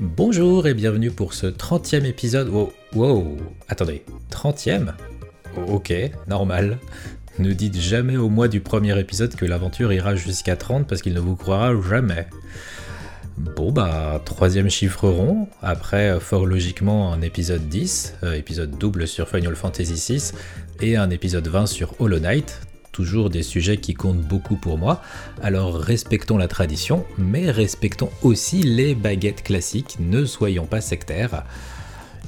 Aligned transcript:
Bonjour 0.00 0.68
et 0.68 0.74
bienvenue 0.74 1.10
pour 1.10 1.34
ce 1.34 1.48
30e 1.48 2.04
épisode. 2.04 2.48
Wow, 2.50 2.72
wow, 2.94 3.36
attendez, 3.68 4.04
30e 4.30 4.92
Ok, 5.66 5.92
normal. 6.28 6.78
Ne 7.40 7.52
dites 7.52 7.76
jamais 7.76 8.16
au 8.16 8.28
mois 8.28 8.48
du 8.48 8.60
premier 8.60 8.98
épisode 8.98 9.34
que 9.36 9.44
l'aventure 9.44 9.92
ira 9.92 10.16
jusqu'à 10.16 10.56
30 10.56 10.88
parce 10.88 11.02
qu'il 11.02 11.14
ne 11.14 11.20
vous 11.20 11.36
croira 11.36 11.72
jamais. 11.88 12.26
Bon 13.36 13.70
bah, 13.70 14.20
troisième 14.24 14.68
chiffre 14.70 15.08
rond, 15.08 15.48
après 15.62 16.18
fort 16.18 16.46
logiquement 16.46 17.12
un 17.12 17.20
épisode 17.20 17.68
10, 17.68 18.14
euh, 18.24 18.32
épisode 18.34 18.76
double 18.78 19.06
sur 19.06 19.28
Final 19.28 19.54
Fantasy 19.54 19.94
VI, 19.94 20.32
et 20.80 20.96
un 20.96 21.10
épisode 21.10 21.46
20 21.46 21.66
sur 21.66 21.94
Hollow 22.00 22.18
Knight, 22.18 22.60
toujours 22.98 23.30
des 23.30 23.44
sujets 23.44 23.76
qui 23.76 23.94
comptent 23.94 24.26
beaucoup 24.26 24.56
pour 24.56 24.76
moi, 24.76 25.00
alors 25.40 25.76
respectons 25.76 26.36
la 26.36 26.48
tradition, 26.48 27.04
mais 27.16 27.48
respectons 27.48 28.10
aussi 28.24 28.64
les 28.64 28.96
baguettes 28.96 29.44
classiques, 29.44 29.98
ne 30.00 30.24
soyons 30.24 30.66
pas 30.66 30.80
sectaires. 30.80 31.44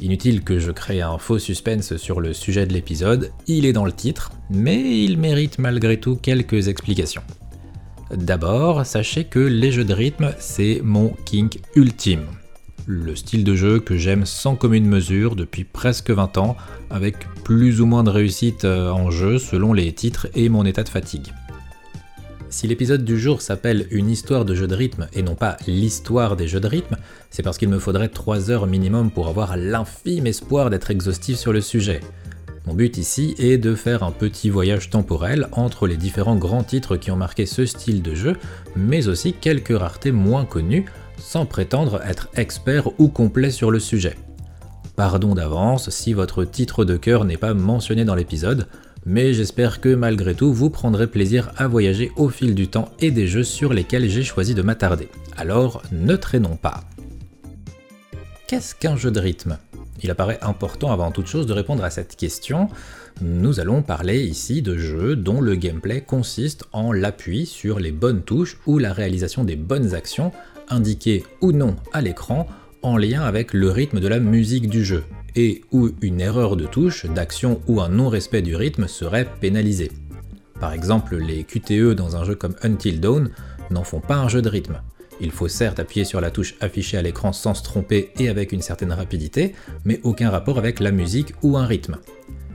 Inutile 0.00 0.44
que 0.44 0.60
je 0.60 0.70
crée 0.70 1.00
un 1.00 1.18
faux 1.18 1.40
suspense 1.40 1.96
sur 1.96 2.20
le 2.20 2.32
sujet 2.32 2.66
de 2.66 2.72
l'épisode, 2.72 3.32
il 3.48 3.66
est 3.66 3.72
dans 3.72 3.84
le 3.84 3.90
titre, 3.90 4.30
mais 4.48 5.02
il 5.02 5.18
mérite 5.18 5.58
malgré 5.58 5.98
tout 5.98 6.14
quelques 6.14 6.68
explications. 6.68 7.24
D'abord, 8.14 8.86
sachez 8.86 9.24
que 9.24 9.40
les 9.40 9.72
jeux 9.72 9.84
de 9.84 9.92
rythme, 9.92 10.32
c'est 10.38 10.82
mon 10.84 11.08
kink 11.24 11.58
ultime. 11.74 12.26
Le 12.92 13.14
style 13.14 13.44
de 13.44 13.54
jeu 13.54 13.78
que 13.78 13.96
j'aime 13.96 14.26
sans 14.26 14.56
commune 14.56 14.84
mesure 14.84 15.36
depuis 15.36 15.62
presque 15.62 16.10
20 16.10 16.38
ans, 16.38 16.56
avec 16.90 17.18
plus 17.44 17.80
ou 17.80 17.86
moins 17.86 18.02
de 18.02 18.10
réussite 18.10 18.64
euh, 18.64 18.90
en 18.90 19.12
jeu 19.12 19.38
selon 19.38 19.72
les 19.72 19.92
titres 19.92 20.26
et 20.34 20.48
mon 20.48 20.64
état 20.64 20.82
de 20.82 20.88
fatigue. 20.88 21.32
Si 22.48 22.66
l'épisode 22.66 23.04
du 23.04 23.16
jour 23.16 23.42
s'appelle 23.42 23.86
Une 23.92 24.10
histoire 24.10 24.44
de 24.44 24.56
jeu 24.56 24.66
de 24.66 24.74
rythme 24.74 25.06
et 25.12 25.22
non 25.22 25.36
pas 25.36 25.56
l'histoire 25.68 26.34
des 26.34 26.48
jeux 26.48 26.58
de 26.58 26.66
rythme, 26.66 26.96
c'est 27.30 27.44
parce 27.44 27.58
qu'il 27.58 27.68
me 27.68 27.78
faudrait 27.78 28.08
3 28.08 28.50
heures 28.50 28.66
minimum 28.66 29.12
pour 29.12 29.28
avoir 29.28 29.56
l'infime 29.56 30.26
espoir 30.26 30.68
d'être 30.68 30.90
exhaustif 30.90 31.38
sur 31.38 31.52
le 31.52 31.60
sujet. 31.60 32.00
Mon 32.66 32.74
but 32.74 32.98
ici 32.98 33.36
est 33.38 33.56
de 33.56 33.76
faire 33.76 34.02
un 34.02 34.10
petit 34.10 34.50
voyage 34.50 34.90
temporel 34.90 35.46
entre 35.52 35.86
les 35.86 35.96
différents 35.96 36.34
grands 36.34 36.64
titres 36.64 36.96
qui 36.96 37.12
ont 37.12 37.16
marqué 37.16 37.46
ce 37.46 37.66
style 37.66 38.02
de 38.02 38.16
jeu, 38.16 38.36
mais 38.74 39.06
aussi 39.06 39.32
quelques 39.32 39.78
raretés 39.78 40.10
moins 40.10 40.44
connues, 40.44 40.86
sans 41.20 41.46
prétendre 41.46 42.00
être 42.04 42.28
expert 42.34 42.88
ou 42.98 43.08
complet 43.08 43.50
sur 43.50 43.70
le 43.70 43.78
sujet. 43.78 44.16
Pardon 44.96 45.34
d'avance 45.34 45.90
si 45.90 46.12
votre 46.12 46.44
titre 46.44 46.84
de 46.84 46.96
cœur 46.96 47.24
n'est 47.24 47.36
pas 47.36 47.54
mentionné 47.54 48.04
dans 48.04 48.14
l'épisode, 48.14 48.66
mais 49.06 49.32
j'espère 49.32 49.80
que 49.80 49.94
malgré 49.94 50.34
tout 50.34 50.52
vous 50.52 50.70
prendrez 50.70 51.06
plaisir 51.06 51.52
à 51.56 51.68
voyager 51.68 52.12
au 52.16 52.28
fil 52.28 52.54
du 52.54 52.68
temps 52.68 52.90
et 52.98 53.10
des 53.10 53.26
jeux 53.26 53.44
sur 53.44 53.72
lesquels 53.72 54.08
j'ai 54.10 54.22
choisi 54.22 54.54
de 54.54 54.62
m'attarder. 54.62 55.08
Alors 55.36 55.82
ne 55.92 56.16
traînons 56.16 56.56
pas. 56.56 56.84
Qu'est-ce 58.46 58.74
qu'un 58.74 58.96
jeu 58.96 59.10
de 59.10 59.20
rythme? 59.20 59.58
Il 60.02 60.10
apparaît 60.10 60.38
important 60.42 60.92
avant 60.92 61.12
toute 61.12 61.26
chose 61.26 61.46
de 61.46 61.52
répondre 61.52 61.84
à 61.84 61.90
cette 61.90 62.16
question. 62.16 62.68
Nous 63.22 63.60
allons 63.60 63.82
parler 63.82 64.22
ici 64.22 64.62
de 64.62 64.76
jeux 64.76 65.14
dont 65.14 65.40
le 65.40 65.54
gameplay 65.54 66.00
consiste 66.00 66.64
en 66.72 66.92
l'appui 66.92 67.44
sur 67.44 67.78
les 67.78 67.92
bonnes 67.92 68.22
touches 68.22 68.58
ou 68.66 68.78
la 68.78 68.92
réalisation 68.92 69.44
des 69.44 69.56
bonnes 69.56 69.94
actions, 69.94 70.32
indiquées 70.70 71.24
ou 71.40 71.52
non 71.52 71.76
à 71.92 72.00
l'écran, 72.00 72.46
en 72.82 72.96
lien 72.96 73.22
avec 73.22 73.52
le 73.52 73.70
rythme 73.70 74.00
de 74.00 74.08
la 74.08 74.20
musique 74.20 74.68
du 74.68 74.84
jeu, 74.84 75.04
et 75.36 75.62
où 75.72 75.90
une 76.00 76.20
erreur 76.20 76.56
de 76.56 76.66
touche, 76.66 77.06
d'action 77.06 77.60
ou 77.66 77.80
un 77.80 77.88
non-respect 77.88 78.42
du 78.42 78.56
rythme 78.56 78.88
serait 78.88 79.28
pénalisée. 79.40 79.92
Par 80.60 80.72
exemple, 80.72 81.16
les 81.16 81.44
QTE 81.44 81.94
dans 81.94 82.16
un 82.16 82.24
jeu 82.24 82.34
comme 82.34 82.54
Until 82.62 83.00
Dawn 83.00 83.30
n'en 83.70 83.84
font 83.84 84.00
pas 84.00 84.16
un 84.16 84.28
jeu 84.28 84.42
de 84.42 84.48
rythme. 84.48 84.80
Il 85.20 85.30
faut 85.30 85.48
certes 85.48 85.78
appuyer 85.78 86.04
sur 86.04 86.20
la 86.20 86.30
touche 86.30 86.54
affichée 86.60 86.96
à 86.96 87.02
l'écran 87.02 87.32
sans 87.32 87.54
se 87.54 87.62
tromper 87.62 88.10
et 88.18 88.28
avec 88.28 88.52
une 88.52 88.62
certaine 88.62 88.92
rapidité, 88.92 89.54
mais 89.84 90.00
aucun 90.02 90.30
rapport 90.30 90.58
avec 90.58 90.80
la 90.80 90.90
musique 90.90 91.34
ou 91.42 91.58
un 91.58 91.66
rythme. 91.66 91.98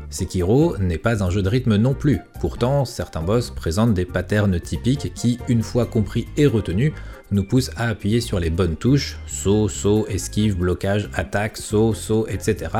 Sekiro 0.09 0.77
n'est 0.77 0.97
pas 0.97 1.23
un 1.23 1.29
jeu 1.29 1.41
de 1.41 1.49
rythme 1.49 1.75
non 1.75 1.93
plus, 1.93 2.19
pourtant 2.39 2.85
certains 2.85 3.21
boss 3.21 3.51
présentent 3.51 3.93
des 3.93 4.05
patterns 4.05 4.59
typiques 4.59 5.13
qui, 5.13 5.39
une 5.47 5.63
fois 5.63 5.85
compris 5.85 6.27
et 6.37 6.47
retenus, 6.47 6.93
nous 7.31 7.43
poussent 7.43 7.71
à 7.75 7.87
appuyer 7.87 8.21
sur 8.21 8.39
les 8.39 8.49
bonnes 8.49 8.75
touches, 8.75 9.17
saut, 9.27 9.67
saut, 9.67 10.05
esquive, 10.07 10.57
blocage, 10.57 11.09
attaque, 11.13 11.57
saut, 11.57 11.93
saut, 11.93 12.27
etc. 12.27 12.71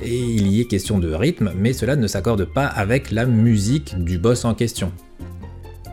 Et 0.00 0.16
il 0.16 0.46
y 0.48 0.60
est 0.60 0.66
question 0.66 0.98
de 0.98 1.12
rythme, 1.12 1.52
mais 1.56 1.72
cela 1.72 1.96
ne 1.96 2.06
s'accorde 2.06 2.44
pas 2.44 2.66
avec 2.66 3.10
la 3.10 3.26
musique 3.26 4.02
du 4.02 4.18
boss 4.18 4.44
en 4.44 4.54
question 4.54 4.92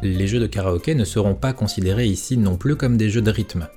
les 0.05 0.27
jeux 0.27 0.39
de 0.39 0.47
karaoké 0.47 0.95
ne 0.95 1.05
seront 1.05 1.35
pas 1.35 1.53
considérés 1.53 2.05
ici 2.05 2.37
non 2.37 2.57
plus 2.57 2.75
comme 2.75 2.97
des 2.97 3.09
jeux 3.09 3.21
de 3.21 3.31
rythme. 3.31 3.67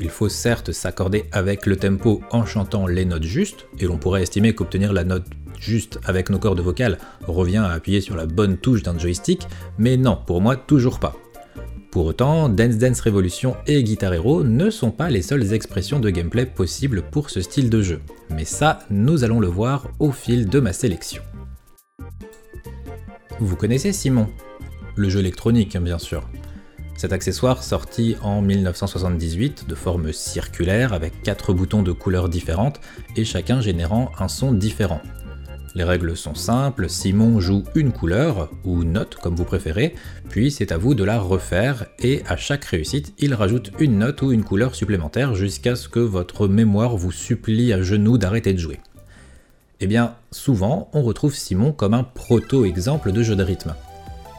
Il 0.00 0.08
faut 0.08 0.28
certes 0.28 0.72
s'accorder 0.72 1.24
avec 1.32 1.66
le 1.66 1.76
tempo 1.76 2.22
en 2.30 2.44
chantant 2.44 2.86
les 2.86 3.04
notes 3.04 3.22
justes, 3.22 3.66
et 3.78 3.86
l'on 3.86 3.98
pourrait 3.98 4.22
estimer 4.22 4.54
qu'obtenir 4.54 4.92
la 4.92 5.04
note 5.04 5.26
juste 5.60 6.00
avec 6.04 6.28
nos 6.30 6.38
cordes 6.38 6.60
vocales 6.60 6.98
revient 7.26 7.58
à 7.58 7.70
appuyer 7.70 8.00
sur 8.00 8.16
la 8.16 8.26
bonne 8.26 8.56
touche 8.56 8.82
d'un 8.82 8.98
joystick, 8.98 9.46
mais 9.78 9.96
non, 9.96 10.18
pour 10.26 10.40
moi 10.40 10.56
toujours 10.56 10.98
pas. 10.98 11.21
Pour 11.92 12.06
autant, 12.06 12.48
Dance 12.48 12.78
Dance 12.78 13.02
Revolution 13.02 13.54
et 13.66 13.82
Guitar 13.84 14.14
Hero 14.14 14.44
ne 14.44 14.70
sont 14.70 14.90
pas 14.90 15.10
les 15.10 15.20
seules 15.20 15.52
expressions 15.52 16.00
de 16.00 16.08
gameplay 16.08 16.46
possibles 16.46 17.02
pour 17.02 17.28
ce 17.28 17.42
style 17.42 17.68
de 17.68 17.82
jeu, 17.82 18.00
mais 18.30 18.46
ça, 18.46 18.78
nous 18.88 19.24
allons 19.24 19.40
le 19.40 19.48
voir 19.48 19.88
au 19.98 20.10
fil 20.10 20.48
de 20.48 20.58
ma 20.58 20.72
sélection. 20.72 21.22
Vous 23.40 23.56
connaissez 23.56 23.92
Simon? 23.92 24.26
Le 24.96 25.10
jeu 25.10 25.20
électronique 25.20 25.76
bien 25.76 25.98
sûr. 25.98 26.26
Cet 26.96 27.12
accessoire 27.12 27.62
sorti 27.62 28.16
en 28.22 28.40
1978 28.40 29.68
de 29.68 29.74
forme 29.74 30.14
circulaire 30.14 30.94
avec 30.94 31.22
4 31.22 31.52
boutons 31.52 31.82
de 31.82 31.92
couleurs 31.92 32.30
différentes 32.30 32.80
et 33.16 33.26
chacun 33.26 33.60
générant 33.60 34.10
un 34.18 34.28
son 34.28 34.52
différent. 34.52 35.02
Les 35.74 35.84
règles 35.84 36.16
sont 36.16 36.34
simples, 36.34 36.88
Simon 36.88 37.40
joue 37.40 37.64
une 37.74 37.92
couleur, 37.92 38.50
ou 38.64 38.84
note 38.84 39.14
comme 39.14 39.34
vous 39.34 39.44
préférez, 39.44 39.94
puis 40.28 40.50
c'est 40.50 40.70
à 40.70 40.76
vous 40.76 40.94
de 40.94 41.04
la 41.04 41.18
refaire, 41.18 41.86
et 41.98 42.22
à 42.28 42.36
chaque 42.36 42.64
réussite, 42.64 43.14
il 43.18 43.34
rajoute 43.34 43.72
une 43.78 43.98
note 43.98 44.20
ou 44.22 44.32
une 44.32 44.44
couleur 44.44 44.74
supplémentaire 44.74 45.34
jusqu'à 45.34 45.74
ce 45.74 45.88
que 45.88 46.00
votre 46.00 46.46
mémoire 46.46 46.96
vous 46.96 47.12
supplie 47.12 47.72
à 47.72 47.82
genoux 47.82 48.18
d'arrêter 48.18 48.52
de 48.52 48.58
jouer. 48.58 48.80
Eh 49.80 49.86
bien, 49.86 50.14
souvent, 50.30 50.90
on 50.92 51.02
retrouve 51.02 51.34
Simon 51.34 51.72
comme 51.72 51.94
un 51.94 52.04
proto-exemple 52.04 53.12
de 53.12 53.22
jeu 53.22 53.34
de 53.34 53.42
rythme 53.42 53.74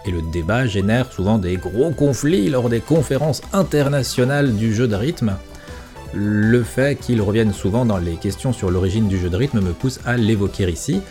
et 0.05 0.11
le 0.11 0.21
débat 0.21 0.65
génère 0.65 1.11
souvent 1.11 1.37
des 1.37 1.57
gros 1.57 1.91
conflits 1.91 2.49
lors 2.49 2.69
des 2.69 2.81
conférences 2.81 3.41
internationales 3.53 4.55
du 4.55 4.73
jeu 4.73 4.87
de 4.87 4.95
rythme. 4.95 5.35
Le 6.13 6.61
fait 6.63 6.99
qu'il 6.99 7.21
revienne 7.21 7.53
souvent 7.53 7.85
dans 7.85 7.97
les 7.97 8.15
questions 8.15 8.53
sur 8.53 8.69
l'origine 8.69 9.07
du 9.07 9.17
jeu 9.17 9.29
de 9.29 9.35
rythme 9.35 9.61
me 9.61 9.73
pousse 9.73 9.99
à 10.05 10.15
l'évoquer 10.15 10.69
ici. 10.69 11.01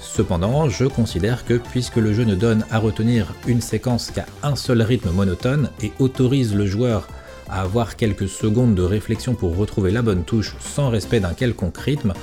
Cependant, 0.00 0.68
je 0.68 0.86
considère 0.86 1.44
que 1.44 1.54
puisque 1.54 1.96
le 1.96 2.12
jeu 2.12 2.24
ne 2.24 2.34
donne 2.34 2.64
à 2.70 2.78
retenir 2.78 3.34
une 3.46 3.60
séquence 3.60 4.10
qu'à 4.10 4.26
un 4.42 4.56
seul 4.56 4.82
rythme 4.82 5.10
monotone 5.10 5.70
et 5.82 5.92
autorise 5.98 6.54
le 6.54 6.66
joueur 6.66 7.08
à 7.48 7.62
avoir 7.62 7.96
quelques 7.96 8.28
secondes 8.28 8.74
de 8.74 8.82
réflexion 8.82 9.34
pour 9.34 9.56
retrouver 9.56 9.90
la 9.90 10.02
bonne 10.02 10.24
touche 10.24 10.56
sans 10.60 10.88
respect 10.88 11.20
d'un 11.20 11.34
quelconque 11.34 11.78
rythme, 11.78 12.14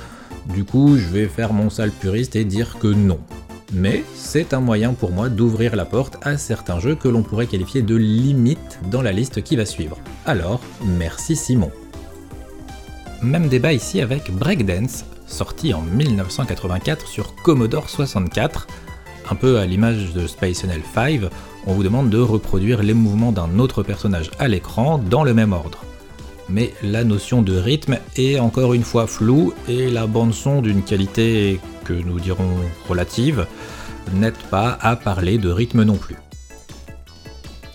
du 0.46 0.64
coup 0.64 0.96
je 0.96 1.08
vais 1.08 1.26
faire 1.26 1.52
mon 1.52 1.70
sale 1.70 1.90
puriste 1.90 2.34
et 2.36 2.44
dire 2.44 2.78
que 2.78 2.88
non, 2.88 3.20
mais 3.72 4.04
c'est 4.14 4.54
un 4.54 4.60
moyen 4.60 4.94
pour 4.94 5.12
moi 5.12 5.28
d'ouvrir 5.28 5.76
la 5.76 5.84
porte 5.84 6.16
à 6.22 6.38
certains 6.38 6.80
jeux 6.80 6.94
que 6.94 7.08
l'on 7.08 7.22
pourrait 7.22 7.46
qualifier 7.46 7.82
de 7.82 7.94
limite 7.94 8.80
dans 8.90 9.02
la 9.02 9.12
liste 9.12 9.42
qui 9.42 9.56
va 9.56 9.66
suivre. 9.66 9.98
Alors, 10.24 10.60
merci 10.84 11.36
Simon. 11.36 11.70
Même 13.22 13.48
débat 13.48 13.72
ici 13.72 14.00
avec 14.00 14.30
Breakdance, 14.30 15.04
sorti 15.28 15.74
en 15.74 15.82
1984 15.82 17.06
sur 17.06 17.34
Commodore 17.34 17.88
64. 17.88 18.66
Un 19.30 19.34
peu 19.34 19.58
à 19.58 19.66
l'image 19.66 20.12
de 20.12 20.26
Space 20.26 20.62
Channel 20.62 20.82
5, 20.94 21.20
on 21.66 21.74
vous 21.74 21.82
demande 21.82 22.10
de 22.10 22.18
reproduire 22.18 22.82
les 22.82 22.94
mouvements 22.94 23.32
d'un 23.32 23.58
autre 23.58 23.82
personnage 23.82 24.30
à 24.38 24.48
l'écran 24.48 24.98
dans 24.98 25.22
le 25.22 25.34
même 25.34 25.52
ordre. 25.52 25.84
Mais 26.48 26.72
la 26.82 27.04
notion 27.04 27.42
de 27.42 27.56
rythme 27.56 27.98
est 28.16 28.38
encore 28.38 28.72
une 28.72 28.82
fois 28.82 29.06
floue 29.06 29.52
et 29.68 29.90
la 29.90 30.06
bande 30.06 30.32
son 30.32 30.62
d'une 30.62 30.82
qualité 30.82 31.60
que 31.84 31.92
nous 31.92 32.18
dirons 32.20 32.56
relative, 32.88 33.46
n'aide 34.14 34.36
pas 34.50 34.78
à 34.80 34.96
parler 34.96 35.36
de 35.36 35.50
rythme 35.50 35.82
non 35.82 35.96
plus. 35.96 36.16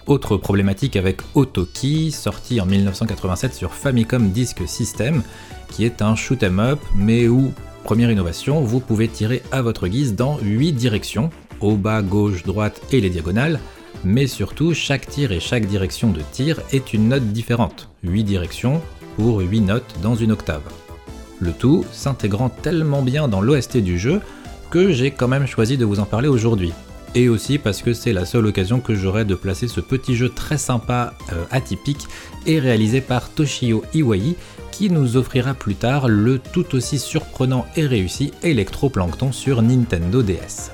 Autre 0.06 0.36
problématique 0.36 0.98
avec 0.98 1.22
Otoki, 1.34 2.12
sorti 2.12 2.60
en 2.60 2.66
1987 2.66 3.54
sur 3.54 3.74
Famicom 3.74 4.32
Disk 4.32 4.68
System, 4.68 5.24
qui 5.70 5.86
est 5.86 6.02
un 6.02 6.16
shoot 6.16 6.42
'em 6.44 6.60
up, 6.60 6.80
mais 6.96 7.28
où, 7.28 7.54
première 7.84 8.12
innovation, 8.12 8.62
vous 8.62 8.80
pouvez 8.80 9.08
tirer 9.08 9.42
à 9.52 9.62
votre 9.62 9.88
guise 9.88 10.16
dans 10.16 10.38
8 10.40 10.74
directions, 10.74 11.30
au 11.60 11.76
bas, 11.76 12.02
gauche, 12.02 12.44
droite 12.44 12.82
et 12.92 13.02
les 13.02 13.10
diagonales, 13.10 13.60
mais 14.04 14.28
surtout 14.28 14.74
chaque 14.74 15.08
tir 15.08 15.32
et 15.32 15.40
chaque 15.40 15.66
direction 15.66 16.12
de 16.12 16.22
tir 16.32 16.60
est 16.72 16.94
une 16.94 17.10
note 17.10 17.32
différente, 17.32 17.90
8 18.04 18.24
directions 18.24 18.82
pour 19.18 19.40
8 19.40 19.62
notes 19.62 19.96
dans 20.02 20.16
une 20.16 20.32
octave 20.32 20.64
le 21.44 21.52
tout 21.52 21.86
s'intégrant 21.92 22.50
tellement 22.50 23.02
bien 23.02 23.28
dans 23.28 23.42
l'OST 23.42 23.78
du 23.78 24.00
jeu 24.00 24.22
que 24.72 24.92
j'ai 24.92 25.12
quand 25.12 25.28
même 25.28 25.46
choisi 25.46 25.78
de 25.78 25.86
vous 25.86 26.00
en 26.00 26.06
parler 26.06 26.28
aujourd'hui. 26.28 26.72
et 27.16 27.30
aussi 27.30 27.60
parce 27.60 27.84
que 27.84 27.94
c'est 27.94 28.12
la 28.12 28.26
seule 28.26 28.48
occasion 28.48 28.80
que 28.80 28.96
j'aurai 28.96 29.24
de 29.24 29.36
placer 29.36 29.68
ce 29.68 29.82
petit 29.82 30.16
jeu 30.16 30.30
très 30.30 30.58
sympa, 30.58 31.14
euh, 31.32 31.44
atypique, 31.52 32.08
et 32.48 32.58
réalisé 32.58 33.02
par 33.02 33.30
Toshio 33.30 33.84
Iwai, 33.94 34.36
qui 34.74 34.90
nous 34.90 35.18
offrira 35.18 35.54
plus 35.54 35.76
tard 35.76 36.08
le 36.08 36.40
tout 36.40 36.74
aussi 36.76 36.98
surprenant 36.98 37.68
et 37.76 37.86
réussi 37.86 38.32
Electroplankton 38.42 39.32
sur 39.32 39.62
Nintendo 39.62 40.24
DS. 40.24 40.72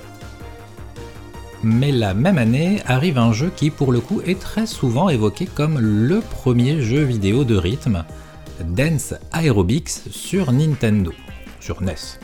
Mais 1.63 1.91
la 1.91 2.13
même 2.13 2.37
année 2.37 2.81
arrive 2.85 3.17
un 3.17 3.33
jeu 3.33 3.51
qui 3.53 3.69
pour 3.69 3.91
le 3.91 3.99
coup 3.99 4.21
est 4.25 4.39
très 4.39 4.65
souvent 4.65 5.09
évoqué 5.09 5.45
comme 5.45 5.79
le 5.79 6.21
premier 6.21 6.81
jeu 6.81 7.03
vidéo 7.03 7.43
de 7.43 7.57
rythme, 7.57 8.05
Dance 8.63 9.15
Aerobics 9.33 9.89
sur 9.89 10.53
Nintendo, 10.53 11.11
sur 11.59 11.81
NES. 11.81 12.19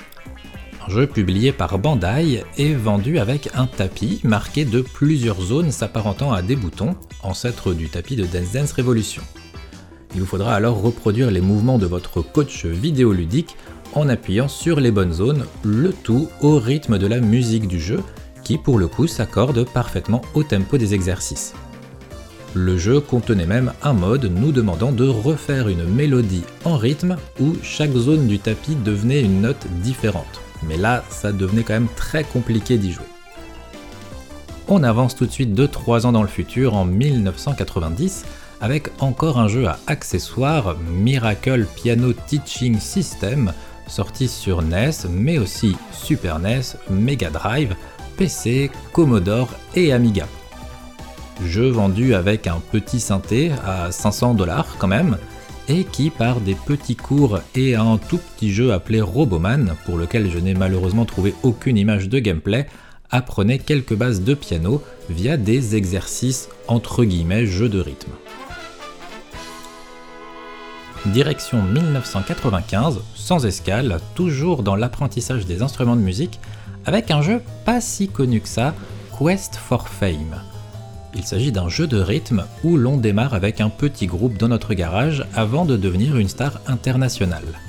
Un 0.88 0.90
jeu 0.90 1.08
publié 1.08 1.52
par 1.52 1.78
Bandai 1.78 2.46
et 2.58 2.74
vendu 2.74 3.20
avec 3.20 3.50
un 3.54 3.68
tapis 3.68 4.22
marqué 4.24 4.64
de 4.64 4.80
plusieurs 4.80 5.42
zones 5.42 5.72
s'apparentant 5.72 6.32
à 6.32 6.42
des 6.42 6.56
boutons, 6.56 6.96
ancêtre 7.22 7.74
du 7.74 7.90
tapis 7.90 8.16
de 8.16 8.26
Dance 8.26 8.54
Dance 8.54 8.72
Revolution. 8.72 9.24
Il 10.16 10.22
vous 10.22 10.28
faudra 10.28 10.56
alors 10.56 10.82
reproduire 10.82 11.30
les 11.30 11.42
mouvements 11.42 11.78
de 11.78 11.86
votre 11.86 12.22
coach 12.22 12.66
vidéoludique 12.66 13.58
en 13.94 14.08
appuyant 14.08 14.48
sur 14.48 14.80
les 14.80 14.90
bonnes 14.90 15.12
zones, 15.12 15.46
le 15.66 15.92
tout 15.92 16.30
au 16.40 16.58
rythme 16.58 16.98
de 16.98 17.06
la 17.06 17.20
musique 17.20 17.68
du 17.68 17.82
jeu, 17.82 18.00
qui 18.42 18.58
pour 18.58 18.80
le 18.80 18.88
coup 18.88 19.08
s'accorde 19.08 19.66
parfaitement 19.66 20.22
au 20.34 20.44
tempo 20.44 20.78
des 20.78 20.94
exercices. 20.94 21.54
Le 22.54 22.78
jeu 22.78 23.02
contenait 23.02 23.46
même 23.46 23.74
un 23.84 23.92
mode 23.92 24.32
nous 24.34 24.54
demandant 24.54 24.94
de 24.94 25.06
refaire 25.06 25.68
une 25.68 25.84
mélodie 25.84 26.46
en 26.64 26.78
rythme 26.78 27.18
où 27.42 27.54
chaque 27.62 27.92
zone 27.92 28.26
du 28.26 28.40
tapis 28.40 28.76
devenait 28.86 29.22
une 29.22 29.42
note 29.42 29.68
différente. 29.84 30.40
Mais 30.66 30.78
là, 30.78 31.04
ça 31.10 31.34
devenait 31.34 31.64
quand 31.64 31.74
même 31.74 31.90
très 31.98 32.24
compliqué 32.24 32.78
d'y 32.78 32.94
jouer. 32.94 33.04
On 34.70 34.82
avance 34.82 35.14
tout 35.16 35.26
de 35.26 35.32
suite 35.32 35.54
de 35.54 35.66
3 35.66 36.08
ans 36.08 36.14
dans 36.14 36.24
le 36.24 36.30
futur, 36.30 36.74
en 36.74 36.86
1990, 36.86 38.24
avec 38.62 38.90
encore 39.00 39.40
un 39.40 39.48
jeu 39.48 39.68
à 39.68 39.80
accessoires, 39.88 40.76
Miracle 40.90 41.66
Piano 41.76 42.14
Teaching 42.14 42.80
System, 42.80 43.54
sorti 43.88 44.28
sur 44.28 44.62
NES, 44.62 44.92
mais 45.10 45.38
aussi 45.38 45.76
Super 45.92 46.40
NES, 46.40 46.62
Mega 46.90 47.30
Drive, 47.30 47.76
PC, 48.18 48.72
Commodore 48.94 49.50
et 49.76 49.94
Amiga. 49.94 50.28
Jeu 51.46 51.70
vendu 51.70 52.16
avec 52.16 52.48
un 52.48 52.62
petit 52.72 53.00
synthé 53.00 53.52
à 53.66 53.92
500 53.92 54.36
dollars 54.36 54.76
quand 54.78 54.88
même, 54.88 55.18
et 55.68 55.84
qui 55.84 56.10
par 56.10 56.40
des 56.42 56.56
petits 56.56 56.96
cours 56.96 57.40
et 57.56 57.76
un 57.76 57.98
tout 57.98 58.20
petit 58.20 58.54
jeu 58.54 58.72
appelé 58.72 59.02
Roboman, 59.02 59.76
pour 59.86 59.98
lequel 59.98 60.30
je 60.32 60.38
n'ai 60.38 60.54
malheureusement 60.54 61.06
trouvé 61.06 61.34
aucune 61.44 61.78
image 61.78 62.08
de 62.08 62.20
gameplay, 62.20 62.68
apprenait 63.12 63.60
quelques 63.60 63.96
bases 63.96 64.22
de 64.22 64.34
piano 64.34 64.82
via 65.10 65.38
des 65.38 65.76
exercices 65.76 66.50
entre 66.68 67.04
guillemets 67.04 67.46
jeux 67.46 67.70
de 67.70 67.80
rythme. 67.80 68.12
Direction 71.08 71.62
1995, 71.62 73.00
sans 73.14 73.46
escale, 73.46 74.00
toujours 74.16 74.64
dans 74.64 74.76
l'apprentissage 74.76 75.46
des 75.46 75.62
instruments 75.62 75.96
de 75.96 76.02
musique, 76.02 76.40
avec 76.86 77.12
un 77.12 77.22
jeu 77.22 77.42
pas 77.64 77.80
si 77.80 78.08
connu 78.08 78.42
que 78.42 78.48
ça, 78.48 78.74
Quest 79.18 79.56
for 79.56 79.88
Fame. 79.88 80.42
Il 81.14 81.24
s'agit 81.24 81.52
d'un 81.52 81.70
jeu 81.70 81.86
de 81.86 82.00
rythme 82.00 82.46
où 82.64 82.76
l'on 82.76 82.98
démarre 82.98 83.36
avec 83.36 83.62
un 83.62 83.70
petit 83.70 84.08
groupe 84.08 84.38
dans 84.38 84.48
notre 84.48 84.74
garage 84.74 85.26
avant 85.36 85.66
de 85.66 85.78
devenir 85.78 86.18
une 86.18 86.28
star 86.28 86.60
internationale. 86.66 87.60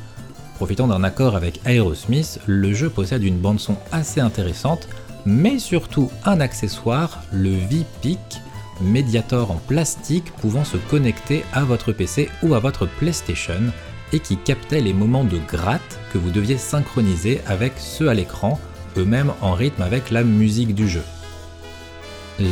Profitant 0.56 0.88
d'un 0.88 1.04
accord 1.04 1.36
avec 1.36 1.60
Aerosmith, 1.66 2.40
le 2.46 2.72
jeu 2.72 2.88
possède 2.88 3.22
une 3.22 3.38
bande-son 3.38 3.76
assez 3.92 4.20
intéressante, 4.20 4.88
mais 5.26 5.58
surtout 5.58 6.10
un 6.24 6.40
accessoire, 6.40 7.22
le 7.32 7.50
V-Pick, 7.50 8.40
médiator 8.80 9.50
en 9.50 9.56
plastique 9.56 10.32
pouvant 10.40 10.64
se 10.64 10.76
connecter 10.76 11.44
à 11.52 11.64
votre 11.64 11.92
PC 11.92 12.28
ou 12.42 12.54
à 12.54 12.58
votre 12.58 12.86
PlayStation 12.86 13.72
et 14.12 14.20
qui 14.20 14.36
captait 14.36 14.80
les 14.80 14.92
moments 14.92 15.24
de 15.24 15.38
gratte 15.38 16.00
que 16.12 16.18
vous 16.18 16.30
deviez 16.30 16.58
synchroniser 16.58 17.40
avec 17.46 17.72
ceux 17.76 18.08
à 18.08 18.14
l'écran, 18.14 18.60
eux-mêmes 18.96 19.32
en 19.40 19.52
rythme 19.52 19.82
avec 19.82 20.10
la 20.10 20.22
musique 20.22 20.74
du 20.74 20.88
jeu. 20.88 21.02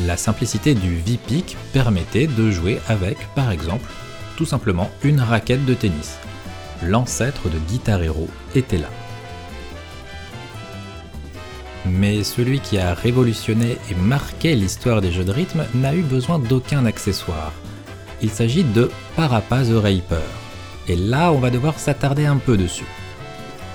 La 0.06 0.17
simplicité 0.17 0.75
du 0.75 0.97
V-Pick 0.97 1.56
permettait 1.73 2.27
de 2.27 2.50
jouer 2.50 2.81
avec, 2.88 3.19
par 3.35 3.50
exemple, 3.50 3.91
tout 4.37 4.47
simplement 4.47 4.91
une 5.03 5.20
raquette 5.20 5.65
de 5.65 5.75
tennis. 5.75 6.17
L'ancêtre 6.82 7.49
de 7.49 7.59
Guitar 7.69 8.03
Hero 8.03 8.29
était 8.55 8.79
là. 8.79 8.88
Mais 11.87 12.25
celui 12.25 12.61
qui 12.61 12.79
a 12.79 12.95
révolutionné 12.95 13.77
et 13.91 13.95
marqué 13.95 14.55
l'histoire 14.55 15.01
des 15.01 15.13
jeux 15.13 15.25
de 15.25 15.33
rythme 15.33 15.65
n'a 15.75 15.95
eu 15.95 16.03
besoin 16.03 16.39
d'aucun 16.39 16.87
accessoire. 16.87 17.53
Il 18.23 18.31
s'agit 18.31 18.65
de 18.65 18.91
Parappa 19.17 19.65
the 19.65 19.75
Rapper. 19.75 20.25
Et 20.89 20.97
là, 20.97 21.33
on 21.33 21.39
va 21.39 21.51
devoir 21.51 21.79
s'attarder 21.79 22.27
un 22.27 22.37
peu 22.37 22.57
dessus. 22.57 22.87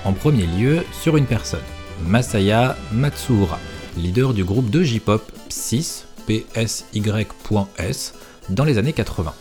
En 0.04 0.12
premier 0.12 0.46
lieu, 0.46 0.84
sur 0.92 1.16
une 1.16 1.26
personne, 1.26 1.60
Masaya 2.06 2.76
Matsuura, 2.92 3.58
leader 3.96 4.34
du 4.34 4.44
groupe 4.44 4.70
de 4.70 4.82
J-pop 4.82 5.30
Psys, 5.48 6.04
dans 8.48 8.64
les 8.64 8.78
années 8.78 8.92
80. 8.92 9.32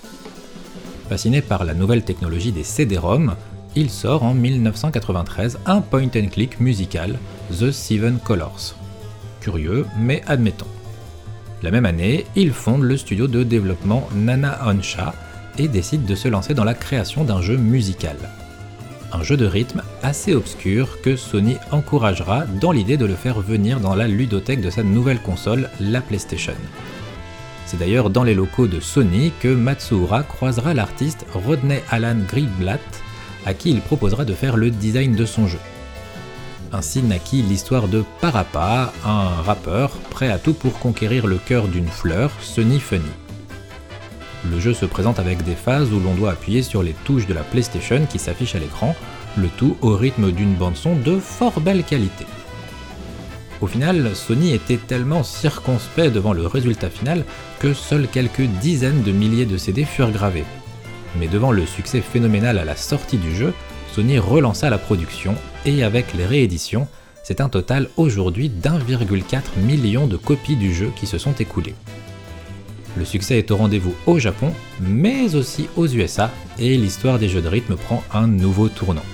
Fasciné 1.10 1.42
par 1.42 1.64
la 1.64 1.74
nouvelle 1.74 2.04
technologie 2.04 2.52
des 2.52 2.64
CD-ROM, 2.64 3.36
il 3.76 3.90
sort 3.90 4.24
en 4.24 4.34
1993 4.34 5.60
un 5.66 5.82
point 5.82 6.10
and 6.16 6.30
click 6.32 6.60
musical, 6.60 7.18
The 7.52 7.72
Seven 7.72 8.20
Colors. 8.24 8.76
Curieux, 9.42 9.86
mais 9.98 10.22
admettons. 10.28 10.68
La 11.64 11.72
même 11.72 11.86
année, 11.86 12.26
il 12.36 12.52
fonde 12.52 12.84
le 12.84 12.96
studio 12.96 13.28
de 13.28 13.44
développement 13.44 14.08
Nana 14.16 14.60
Onsha 14.68 15.14
et 15.58 15.68
décide 15.68 16.06
de 16.06 16.16
se 16.16 16.28
lancer 16.28 16.54
dans 16.54 16.64
la 16.64 16.76
création 16.76 17.24
d'un 17.24 17.42
jeu 17.42 17.58
musical. 17.58 18.18
Un 19.12 19.24
jeu 19.24 19.36
de 19.36 19.48
rythme 19.48 19.82
assez 20.04 20.36
obscur 20.36 21.02
que 21.02 21.16
Sony 21.16 21.58
encouragera 21.72 22.46
dans 22.46 22.72
l'idée 22.72 22.98
de 22.98 23.06
le 23.06 23.16
faire 23.16 23.42
venir 23.42 23.80
dans 23.80 23.96
la 23.96 24.08
ludothèque 24.08 24.62
de 24.62 24.70
sa 24.70 24.84
nouvelle 24.84 25.22
console, 25.22 25.70
la 25.80 26.02
PlayStation. 26.02 26.54
C'est 27.66 27.80
d'ailleurs 27.80 28.12
dans 28.12 28.24
les 28.24 28.36
locaux 28.36 28.68
de 28.68 28.80
Sony 28.80 29.32
que 29.40 29.54
Matsuura 29.54 30.22
croisera 30.22 30.76
l'artiste 30.76 31.26
Rodney 31.34 31.84
Alan 31.90 32.18
Greenblatt, 32.28 32.80
à 33.46 33.56
qui 33.56 33.72
il 33.72 33.82
proposera 33.82 34.24
de 34.24 34.34
faire 34.34 34.56
le 34.56 34.70
design 34.70 35.16
de 35.16 35.26
son 35.26 35.48
jeu. 35.48 35.60
Ainsi 36.72 37.02
naquit 37.02 37.42
l'histoire 37.42 37.88
de 37.88 38.04
Parappa, 38.22 38.94
un 39.04 39.42
rappeur 39.42 39.90
prêt 40.12 40.30
à 40.30 40.38
tout 40.38 40.54
pour 40.54 40.78
conquérir 40.78 41.26
le 41.26 41.38
cœur 41.38 41.68
d'une 41.68 41.88
fleur, 41.88 42.32
Sunny 42.42 42.80
Funny. 42.80 43.10
Le 44.52 44.60
jeu 44.60 44.76
se 44.76 44.86
présente 44.86 45.20
avec 45.20 45.44
des 45.44 45.56
phases 45.56 45.92
où 45.92 46.00
l'on 46.00 46.14
doit 46.14 46.32
appuyer 46.32 46.62
sur 46.62 46.84
les 46.84 46.94
touches 47.06 47.26
de 47.26 47.34
la 47.34 47.42
PlayStation 47.42 48.06
qui 48.06 48.20
s'affichent 48.20 48.56
à 48.56 48.60
l'écran, 48.60 48.96
le 49.36 49.48
tout 49.58 49.78
au 49.82 49.96
rythme 49.96 50.32
d'une 50.32 50.54
bande-son 50.54 50.96
de 50.96 51.18
fort 51.18 51.60
belle 51.60 51.84
qualité. 51.84 52.26
Au 53.62 53.68
final, 53.68 54.16
Sony 54.16 54.54
était 54.54 54.78
tellement 54.78 55.24
circonspect 55.24 56.14
devant 56.14 56.34
le 56.34 56.46
résultat 56.46 56.92
final 56.92 57.26
que 57.60 57.74
seuls 57.74 58.08
quelques 58.08 58.48
dizaines 58.62 59.02
de 59.02 59.12
milliers 59.12 59.48
de 59.48 59.58
CD 59.58 59.86
furent 59.86 60.12
gravés. 60.12 60.46
Mais 61.18 61.28
devant 61.28 61.52
le 61.52 61.66
succès 61.66 62.02
phénoménal 62.02 62.60
à 62.60 62.64
la 62.64 62.76
sortie 62.76 63.18
du 63.18 63.36
jeu, 63.36 63.54
Sony 63.92 64.20
relança 64.20 64.70
la 64.70 64.78
production 64.78 65.36
et 65.66 65.84
avec 65.84 66.14
les 66.14 66.26
rééditions, 66.26 66.88
c'est 67.24 67.42
un 67.42 67.50
total 67.50 67.90
aujourd'hui 67.98 68.50
d'1,4 68.50 69.60
million 69.64 70.08
de 70.08 70.18
copies 70.18 70.56
du 70.56 70.74
jeu 70.74 70.92
qui 70.96 71.06
se 71.06 71.18
sont 71.18 71.34
écoulées. 71.34 71.76
Le 72.98 73.06
succès 73.06 73.38
est 73.38 73.52
au 73.52 73.58
rendez-vous 73.58 73.94
au 74.08 74.20
Japon, 74.20 74.52
mais 74.82 75.36
aussi 75.36 75.68
aux 75.76 75.88
USA, 75.88 76.32
et 76.58 76.76
l'histoire 76.76 77.20
des 77.20 77.30
jeux 77.30 77.42
de 77.42 77.48
rythme 77.48 77.76
prend 77.76 78.04
un 78.12 78.28
nouveau 78.28 78.68
tournant. 78.68 79.06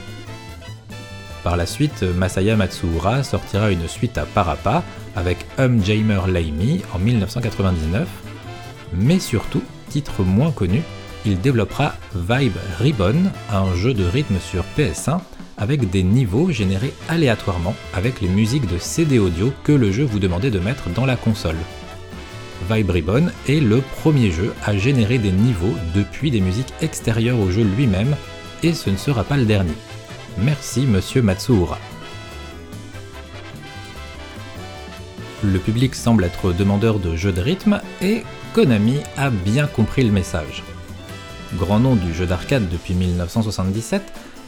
Par 1.43 1.57
la 1.57 1.65
suite, 1.65 2.03
Masaya 2.03 2.55
Matsuura 2.55 3.23
sortira 3.23 3.71
une 3.71 3.87
suite 3.87 4.17
à 4.17 4.25
Parappa 4.25 4.83
avec 5.15 5.45
Um 5.59 5.83
Jamer 5.83 6.27
Laimi 6.27 6.81
en 6.93 6.99
1999, 6.99 8.07
mais 8.93 9.19
surtout, 9.19 9.61
titre 9.89 10.23
moins 10.23 10.51
connu, 10.51 10.81
il 11.25 11.39
développera 11.39 11.95
Vibe 12.15 12.57
Ribbon, 12.79 13.31
un 13.51 13.75
jeu 13.75 13.93
de 13.93 14.05
rythme 14.05 14.37
sur 14.39 14.63
PS1 14.77 15.19
avec 15.57 15.89
des 15.89 16.03
niveaux 16.03 16.51
générés 16.51 16.93
aléatoirement 17.09 17.75
avec 17.93 18.21
les 18.21 18.27
musiques 18.27 18.67
de 18.67 18.77
CD 18.77 19.19
audio 19.19 19.53
que 19.63 19.71
le 19.71 19.91
jeu 19.91 20.03
vous 20.03 20.19
demandait 20.19 20.51
de 20.51 20.59
mettre 20.59 20.89
dans 20.89 21.05
la 21.05 21.15
console. 21.15 21.57
Vibe 22.69 22.89
Ribbon 22.89 23.27
est 23.47 23.59
le 23.59 23.81
premier 23.81 24.31
jeu 24.31 24.53
à 24.63 24.75
générer 24.75 25.17
des 25.17 25.31
niveaux 25.31 25.75
depuis 25.93 26.31
des 26.31 26.41
musiques 26.41 26.73
extérieures 26.81 27.39
au 27.39 27.51
jeu 27.51 27.63
lui-même, 27.63 28.15
et 28.63 28.73
ce 28.73 28.89
ne 28.89 28.97
sera 28.97 29.23
pas 29.23 29.37
le 29.37 29.45
dernier. 29.45 29.75
Merci 30.37 30.85
monsieur 30.85 31.21
Matsuura. 31.21 31.77
Le 35.43 35.59
public 35.59 35.93
semble 35.93 36.23
être 36.23 36.53
demandeur 36.53 36.99
de 36.99 37.15
jeux 37.15 37.31
de 37.31 37.41
rythme 37.41 37.81
et 38.01 38.23
Konami 38.53 38.97
a 39.15 39.29
bien 39.29 39.67
compris 39.67 40.03
le 40.03 40.11
message. 40.11 40.63
Grand 41.55 41.79
nom 41.79 41.95
du 41.95 42.13
jeu 42.13 42.25
d'arcade 42.25 42.67
depuis 42.69 42.95
1977, 42.95 44.01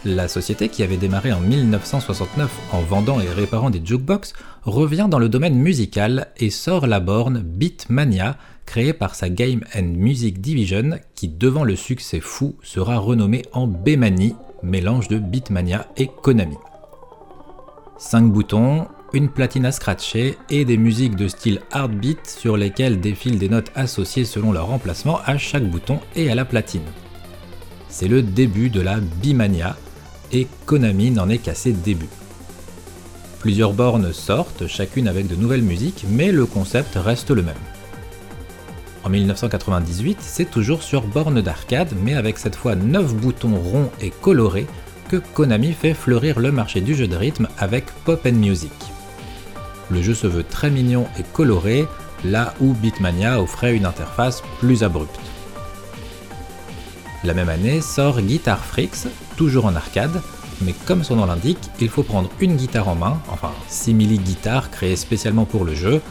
La 0.07 0.29
société, 0.29 0.69
qui 0.69 0.83
avait 0.83 0.95
démarré 0.95 1.33
en 1.33 1.41
1969 1.41 2.49
en 2.71 2.79
vendant 2.79 3.19
et 3.19 3.27
réparant 3.27 3.69
des 3.69 3.81
jukebox, 3.83 4.31
revient 4.63 5.07
dans 5.11 5.19
le 5.19 5.27
domaine 5.27 5.55
musical 5.55 6.27
et 6.37 6.49
sort 6.49 6.87
la 6.87 7.01
borne 7.01 7.41
Beatmania, 7.41 8.37
créée 8.65 8.93
par 8.93 9.15
sa 9.15 9.27
Game 9.27 9.65
and 9.75 9.95
Music 9.97 10.39
Division, 10.39 10.91
qui, 11.13 11.27
devant 11.27 11.65
le 11.65 11.75
succès 11.75 12.21
fou, 12.21 12.55
sera 12.63 12.99
renommée 12.99 13.43
en 13.51 13.67
Bemani, 13.67 14.33
mélange 14.63 15.09
de 15.09 15.19
Beatmania 15.19 15.87
et 15.97 16.07
Konami. 16.07 16.55
5 17.97 18.31
boutons, 18.31 18.87
une 19.11 19.27
platine 19.27 19.65
à 19.65 19.73
scratcher 19.73 20.37
et 20.49 20.63
des 20.63 20.77
musiques 20.77 21.17
de 21.17 21.27
style 21.27 21.59
hard 21.73 21.91
beat 21.91 22.25
sur 22.27 22.55
lesquelles 22.55 23.01
défilent 23.01 23.39
des 23.39 23.49
notes 23.49 23.71
associées 23.75 24.23
selon 24.23 24.53
leur 24.53 24.71
emplacement 24.71 25.19
à 25.25 25.37
chaque 25.37 25.69
bouton 25.69 25.99
et 26.15 26.31
à 26.31 26.35
la 26.35 26.45
platine. 26.45 26.87
C'est 27.89 28.07
le 28.07 28.21
début 28.21 28.69
de 28.69 28.79
la 28.79 29.01
Bimania, 29.01 29.75
et 30.31 30.47
Konami 30.65 31.11
n'en 31.11 31.29
est 31.29 31.37
qu'à 31.37 31.55
ses 31.55 31.73
débuts. 31.73 32.09
Plusieurs 33.39 33.73
bornes 33.73 34.13
sortent, 34.13 34.67
chacune 34.67 35.07
avec 35.07 35.27
de 35.27 35.35
nouvelles 35.35 35.61
musiques, 35.61 36.05
mais 36.09 36.31
le 36.31 36.45
concept 36.45 36.95
reste 36.95 37.29
le 37.31 37.43
même. 37.43 37.55
En 39.03 39.09
1998, 39.09 40.17
c'est 40.21 40.49
toujours 40.51 40.83
sur 40.83 41.03
borne 41.03 41.41
d'arcade, 41.41 41.93
mais 42.03 42.15
avec 42.15 42.37
cette 42.37 42.55
fois 42.55 42.75
9 42.75 43.15
boutons 43.15 43.55
ronds 43.55 43.89
et 44.01 44.09
colorés, 44.09 44.67
que 45.07 45.17
Konami 45.17 45.71
fait 45.71 45.93
fleurir 45.93 46.39
le 46.39 46.51
marché 46.51 46.81
du 46.81 46.93
jeu 46.93 47.07
de 47.07 47.15
rythme 47.15 47.47
avec 47.57 47.85
Pop 48.03 48.25
Music. 48.25 48.73
Le 49.89 50.01
jeu 50.01 50.13
se 50.13 50.27
veut 50.27 50.43
très 50.43 50.69
mignon 50.69 51.05
et 51.17 51.23
coloré, 51.23 51.87
là 52.25 52.53
où 52.59 52.73
Beatmania 52.73 53.41
offrait 53.41 53.75
une 53.75 53.85
interface 53.85 54.43
plus 54.59 54.83
abrupte. 54.83 55.19
La 57.23 57.33
même 57.33 57.49
année 57.49 57.81
sort 57.81 58.21
Guitar 58.21 58.59
Freaks, 58.59 59.07
toujours 59.37 59.65
en 59.65 59.75
arcade, 59.75 60.21
mais 60.61 60.73
comme 60.85 61.03
son 61.03 61.15
nom 61.15 61.25
l'indique, 61.25 61.69
il 61.79 61.87
faut 61.87 62.03
prendre 62.03 62.29
une 62.41 62.57
guitare 62.57 62.89
en 62.89 62.95
main, 62.95 63.21
enfin 63.31 63.51
simili 63.69 64.17
guitare 64.17 64.69
créée 64.71 64.97
spécialement 64.97 65.45
pour 65.45 65.63
le 65.63 65.75
jeu, 65.75 66.01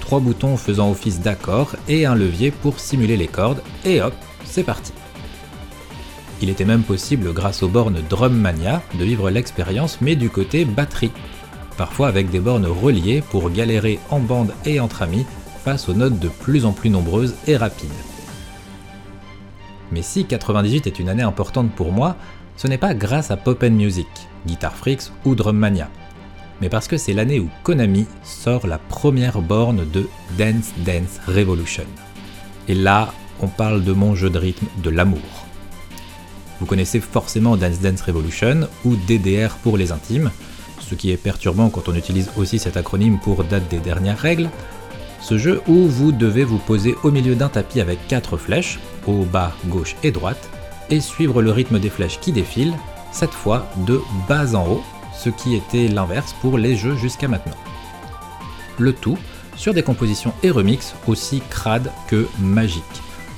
trois 0.00 0.20
boutons 0.20 0.56
faisant 0.56 0.90
office 0.90 1.20
d'accord 1.20 1.74
et 1.88 2.06
un 2.06 2.14
levier 2.14 2.52
pour 2.52 2.78
simuler 2.78 3.16
les 3.16 3.26
cordes, 3.26 3.62
et 3.84 4.00
hop, 4.00 4.14
c'est 4.44 4.62
parti. 4.62 4.92
Il 6.42 6.50
était 6.50 6.66
même 6.66 6.82
possible, 6.82 7.32
grâce 7.32 7.62
aux 7.62 7.68
bornes 7.68 8.02
Drum 8.08 8.36
Mania, 8.36 8.82
de 8.98 9.04
vivre 9.04 9.30
l'expérience 9.30 9.98
mais 10.00 10.14
du 10.14 10.28
côté 10.28 10.64
batterie, 10.66 11.12
parfois 11.78 12.08
avec 12.08 12.30
des 12.30 12.40
bornes 12.40 12.66
reliées 12.66 13.22
pour 13.22 13.50
galérer 13.50 13.98
en 14.10 14.20
bande 14.20 14.52
et 14.66 14.78
entre 14.78 15.02
amis 15.02 15.26
face 15.64 15.88
aux 15.88 15.94
notes 15.94 16.18
de 16.18 16.28
plus 16.28 16.66
en 16.66 16.72
plus 16.72 16.90
nombreuses 16.90 17.34
et 17.46 17.56
rapides. 17.56 17.88
Mais 19.90 20.02
si 20.02 20.26
98 20.26 20.86
est 20.86 20.98
une 20.98 21.08
année 21.08 21.22
importante 21.22 21.70
pour 21.70 21.92
moi, 21.92 22.16
ce 22.56 22.68
n'est 22.68 22.78
pas 22.78 22.94
grâce 22.94 23.30
à 23.30 23.36
Pop 23.36 23.62
Music, 23.64 24.06
Guitar 24.46 24.74
Freaks 24.74 25.10
ou 25.24 25.34
Drum 25.34 25.56
Mania, 25.56 25.88
mais 26.60 26.68
parce 26.68 26.88
que 26.88 26.96
c'est 26.96 27.12
l'année 27.12 27.40
où 27.40 27.48
Konami 27.62 28.06
sort 28.22 28.66
la 28.66 28.78
première 28.78 29.40
borne 29.42 29.84
de 29.90 30.08
Dance 30.38 30.72
Dance 30.78 31.20
Revolution. 31.26 31.84
Et 32.68 32.74
là, 32.74 33.12
on 33.40 33.48
parle 33.48 33.82
de 33.82 33.92
mon 33.92 34.14
jeu 34.14 34.30
de 34.30 34.38
rythme 34.38 34.66
de 34.82 34.90
l'amour. 34.90 35.18
Vous 36.60 36.66
connaissez 36.66 37.00
forcément 37.00 37.56
Dance 37.56 37.80
Dance 37.80 38.00
Revolution 38.02 38.68
ou 38.84 38.96
DDR 38.96 39.56
pour 39.62 39.76
les 39.76 39.92
intimes, 39.92 40.30
ce 40.80 40.94
qui 40.94 41.10
est 41.10 41.16
perturbant 41.16 41.70
quand 41.70 41.88
on 41.88 41.94
utilise 41.94 42.30
aussi 42.36 42.58
cet 42.58 42.76
acronyme 42.76 43.18
pour 43.18 43.42
date 43.44 43.68
des 43.68 43.80
dernières 43.80 44.18
règles, 44.18 44.48
ce 45.20 45.38
jeu 45.38 45.60
où 45.66 45.86
vous 45.88 46.12
devez 46.12 46.44
vous 46.44 46.58
poser 46.58 46.94
au 47.02 47.10
milieu 47.10 47.34
d'un 47.34 47.48
tapis 47.48 47.80
avec 47.80 48.06
4 48.06 48.36
flèches, 48.36 48.78
haut, 49.06 49.24
bas, 49.24 49.52
gauche 49.66 49.96
et 50.02 50.12
droite, 50.12 50.48
et 50.90 51.00
suivre 51.00 51.42
le 51.42 51.50
rythme 51.50 51.78
des 51.78 51.90
flèches 51.90 52.20
qui 52.20 52.32
défilent, 52.32 52.74
cette 53.12 53.32
fois 53.32 53.68
de 53.86 54.00
bas 54.28 54.54
en 54.54 54.66
haut, 54.66 54.82
ce 55.16 55.30
qui 55.30 55.54
était 55.54 55.88
l'inverse 55.88 56.34
pour 56.40 56.58
les 56.58 56.76
jeux 56.76 56.96
jusqu'à 56.96 57.28
maintenant. 57.28 57.56
Le 58.78 58.92
tout 58.92 59.18
sur 59.56 59.72
des 59.72 59.82
compositions 59.82 60.32
et 60.42 60.50
remixes 60.50 60.94
aussi 61.06 61.40
crades 61.48 61.92
que 62.08 62.26
magiques, 62.40 62.82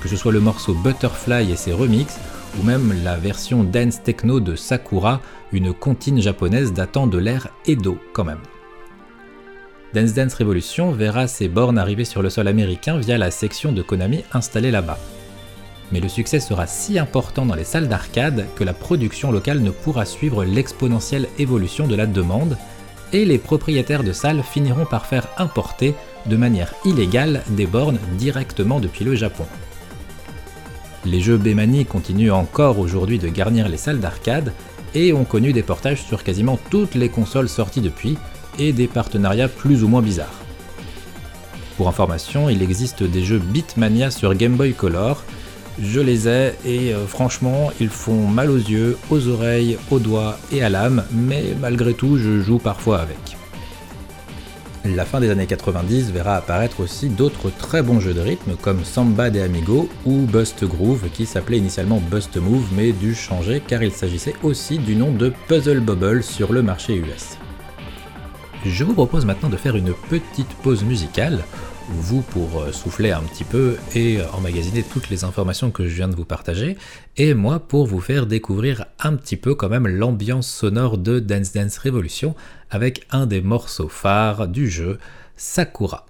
que 0.01 0.09
ce 0.09 0.15
soit 0.15 0.31
le 0.31 0.39
morceau 0.39 0.73
Butterfly 0.73 1.51
et 1.51 1.55
ses 1.55 1.73
remixes, 1.73 2.19
ou 2.59 2.63
même 2.63 2.93
la 3.03 3.17
version 3.17 3.63
dance 3.63 4.01
techno 4.01 4.39
de 4.39 4.55
Sakura, 4.55 5.21
une 5.51 5.73
comptine 5.73 6.21
japonaise 6.21 6.73
datant 6.73 7.07
de 7.07 7.17
l'ère 7.17 7.49
Edo 7.67 7.99
quand 8.13 8.23
même. 8.23 8.41
Dance 9.93 10.13
Dance 10.13 10.33
Revolution 10.33 10.91
verra 10.91 11.27
ses 11.27 11.47
bornes 11.47 11.77
arriver 11.77 12.03
sur 12.03 12.21
le 12.21 12.29
sol 12.29 12.47
américain 12.47 12.97
via 12.97 13.17
la 13.17 13.31
section 13.31 13.71
de 13.71 13.81
Konami 13.81 14.23
installée 14.33 14.71
là-bas. 14.71 14.99
Mais 15.91 15.99
le 15.99 16.09
succès 16.09 16.39
sera 16.39 16.67
si 16.67 16.99
important 16.99 17.45
dans 17.45 17.55
les 17.55 17.63
salles 17.63 17.87
d'arcade 17.87 18.45
que 18.55 18.63
la 18.63 18.73
production 18.73 19.31
locale 19.31 19.61
ne 19.61 19.71
pourra 19.71 20.05
suivre 20.05 20.43
l'exponentielle 20.43 21.27
évolution 21.39 21.87
de 21.87 21.95
la 21.95 22.05
demande, 22.05 22.57
et 23.13 23.23
les 23.23 23.37
propriétaires 23.37 24.03
de 24.03 24.11
salles 24.11 24.43
finiront 24.43 24.85
par 24.85 25.05
faire 25.05 25.27
importer 25.37 25.95
de 26.25 26.35
manière 26.35 26.73
illégale 26.83 27.43
des 27.49 27.65
bornes 27.65 27.99
directement 28.17 28.81
depuis 28.81 29.05
le 29.05 29.15
Japon. 29.15 29.45
Les 31.05 31.21
jeux 31.21 31.37
Bemani 31.37 31.85
continuent 31.85 32.33
encore 32.33 32.79
aujourd'hui 32.79 33.17
de 33.17 33.29
garnir 33.29 33.69
les 33.69 33.77
salles 33.77 34.01
d'arcade 34.01 34.51
et 34.93 35.13
ont 35.13 35.23
connu 35.23 35.53
des 35.53 35.63
portages 35.63 36.03
sur 36.03 36.23
quasiment 36.23 36.59
toutes 36.69 36.95
les 36.95 37.07
consoles 37.07 37.47
sorties 37.47 37.81
depuis, 37.81 38.17
et 38.59 38.73
des 38.73 38.87
partenariats 38.87 39.47
plus 39.47 39.83
ou 39.83 39.87
moins 39.87 40.01
bizarres. 40.01 40.41
Pour 41.77 41.87
information, 41.87 42.49
il 42.49 42.63
existe 42.63 43.03
des 43.03 43.23
jeux 43.23 43.37
Beatmania 43.39 44.09
sur 44.09 44.33
Game 44.33 44.55
Boy 44.55 44.73
Color. 44.73 45.23
Je 45.81 45.99
les 45.99 46.27
ai 46.27 46.53
et 46.65 46.93
euh, 46.93 47.05
franchement, 47.05 47.71
ils 47.79 47.89
font 47.89 48.27
mal 48.27 48.49
aux 48.49 48.57
yeux, 48.57 48.97
aux 49.11 49.27
oreilles, 49.27 49.77
aux 49.91 49.99
doigts 49.99 50.39
et 50.51 50.63
à 50.63 50.69
l'âme, 50.69 51.03
mais 51.11 51.43
malgré 51.59 51.93
tout, 51.93 52.17
je 52.17 52.41
joue 52.41 52.57
parfois 52.57 52.99
avec. 52.99 53.37
La 54.95 55.05
fin 55.05 55.19
des 55.19 55.29
années 55.29 55.45
90 55.45 56.11
verra 56.11 56.35
apparaître 56.35 56.79
aussi 56.79 57.09
d'autres 57.09 57.51
très 57.51 57.81
bons 57.81 57.99
jeux 57.99 58.13
de 58.13 58.21
rythme 58.21 58.55
comme 58.61 58.85
Samba 58.85 59.29
de 59.29 59.39
Amigo 59.39 59.89
ou 60.05 60.21
Bust 60.21 60.63
Groove 60.63 61.09
qui 61.13 61.25
s'appelait 61.25 61.57
initialement 61.57 62.01
Bust 62.09 62.37
Move 62.37 62.67
mais 62.75 62.93
dû 62.93 63.13
changer 63.13 63.61
car 63.65 63.83
il 63.83 63.91
s'agissait 63.91 64.35
aussi 64.43 64.79
du 64.79 64.95
nom 64.95 65.11
de 65.11 65.33
Puzzle 65.47 65.81
Bubble 65.81 66.23
sur 66.23 66.53
le 66.53 66.63
marché 66.63 66.95
US. 66.95 67.37
Je 68.65 68.83
vous 68.83 68.93
propose 68.93 69.25
maintenant 69.25 69.49
de 69.49 69.57
faire 69.57 69.75
une 69.75 69.93
petite 70.09 70.53
pause 70.63 70.83
musicale, 70.83 71.43
vous 71.89 72.21
pour 72.21 72.61
euh, 72.61 72.71
souffler 72.71 73.11
un 73.11 73.21
petit 73.21 73.43
peu 73.43 73.77
et 73.95 74.19
euh, 74.19 74.29
emmagasiner 74.31 74.83
toutes 74.83 75.09
les 75.09 75.23
informations 75.23 75.71
que 75.71 75.87
je 75.87 75.95
viens 75.95 76.07
de 76.07 76.15
vous 76.15 76.25
partager, 76.25 76.77
et 77.15 77.33
moi 77.33 77.59
pour 77.59 77.87
vous 77.87 78.01
faire 78.01 78.25
découvrir 78.25 78.85
un 78.99 79.15
petit 79.15 79.37
peu 79.37 79.55
quand 79.55 79.69
même 79.69 79.87
l'ambiance 79.87 80.47
sonore 80.47 80.97
de 80.97 81.19
Dance 81.19 81.53
Dance 81.53 81.77
Revolution 81.77 82.35
avec 82.69 83.05
un 83.11 83.25
des 83.25 83.41
morceaux 83.41 83.89
phares 83.89 84.47
du 84.47 84.69
jeu, 84.69 84.99
Sakura. 85.35 86.05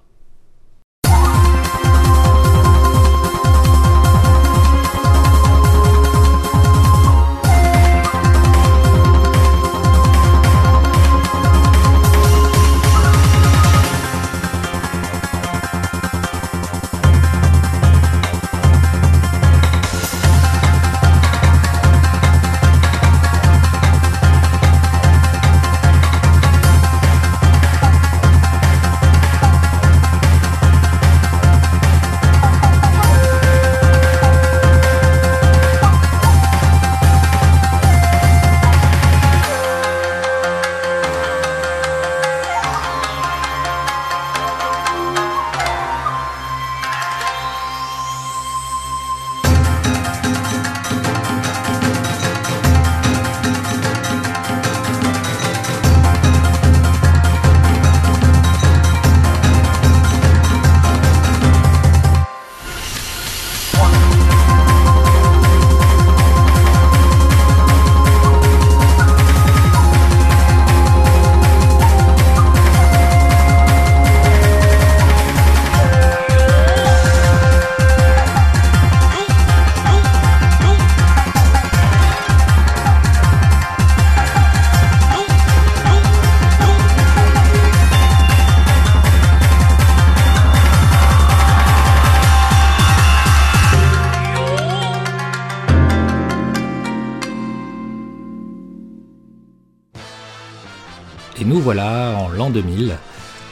Voilà 101.68 102.16
en 102.18 102.30
l'an 102.30 102.50
2000. 102.50 102.96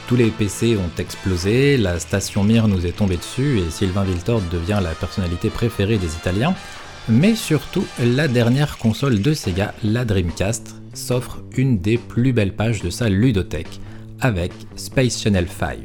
Tous 0.08 0.16
les 0.16 0.30
PC 0.30 0.78
ont 0.78 0.98
explosé, 0.98 1.76
la 1.76 1.98
station 1.98 2.44
Mir 2.44 2.66
nous 2.66 2.86
est 2.86 2.96
tombée 2.96 3.18
dessus 3.18 3.58
et 3.58 3.70
Sylvain 3.70 4.04
Viltord 4.04 4.40
devient 4.50 4.80
la 4.82 4.92
personnalité 4.92 5.50
préférée 5.50 5.98
des 5.98 6.14
Italiens. 6.14 6.54
Mais 7.10 7.34
surtout, 7.34 7.84
la 8.02 8.26
dernière 8.26 8.78
console 8.78 9.20
de 9.20 9.34
Sega, 9.34 9.74
la 9.84 10.06
Dreamcast, 10.06 10.76
s'offre 10.94 11.42
une 11.58 11.78
des 11.78 11.98
plus 11.98 12.32
belles 12.32 12.54
pages 12.54 12.80
de 12.80 12.88
sa 12.88 13.10
ludothèque, 13.10 13.80
avec 14.22 14.52
Space 14.76 15.20
Channel 15.22 15.46
5. 15.46 15.76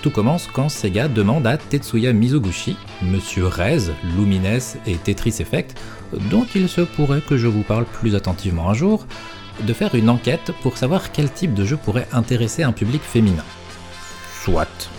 Tout 0.00 0.10
commence 0.10 0.48
quand 0.50 0.70
Sega 0.70 1.08
demande 1.08 1.46
à 1.46 1.58
Tetsuya 1.58 2.14
Mizoguchi, 2.14 2.76
Monsieur 3.02 3.46
Rez, 3.46 3.90
Lumines 4.16 4.58
et 4.86 4.96
Tetris 4.96 5.36
Effect, 5.40 5.78
dont 6.30 6.46
il 6.54 6.66
se 6.70 6.80
pourrait 6.80 7.20
que 7.20 7.36
je 7.36 7.46
vous 7.46 7.62
parle 7.62 7.84
plus 7.84 8.14
attentivement 8.14 8.70
un 8.70 8.74
jour, 8.74 9.06
de 9.62 9.72
faire 9.72 9.94
une 9.94 10.10
enquête 10.10 10.52
pour 10.62 10.76
savoir 10.76 11.12
quel 11.12 11.30
type 11.30 11.54
de 11.54 11.64
jeu 11.64 11.76
pourrait 11.76 12.08
intéresser 12.12 12.62
un 12.62 12.72
public 12.72 13.02
féminin. 13.02 13.44
Soit. 14.42 14.90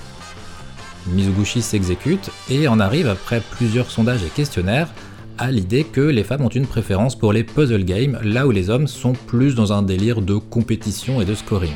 Mizoguchi 1.08 1.62
s'exécute 1.62 2.32
et 2.50 2.68
en 2.68 2.80
arrive 2.80 3.08
après 3.08 3.42
plusieurs 3.42 3.92
sondages 3.92 4.24
et 4.24 4.30
questionnaires 4.30 4.90
à 5.38 5.52
l'idée 5.52 5.84
que 5.84 6.02
les 6.02 6.24
femmes 6.24 6.46
ont 6.46 6.50
une 6.50 6.68
préférence 6.68 7.16
pour 7.16 7.34
les 7.34 7.44
puzzle 7.44 7.84
games 7.84 8.20
là 8.24 8.48
où 8.48 8.52
les 8.52 8.70
hommes 8.70 8.88
sont 8.88 9.14
plus 9.14 9.54
dans 9.54 9.74
un 9.74 9.84
délire 9.84 10.22
de 10.22 10.36
compétition 10.36 11.22
et 11.22 11.26
de 11.26 11.36
scoring. 11.36 11.76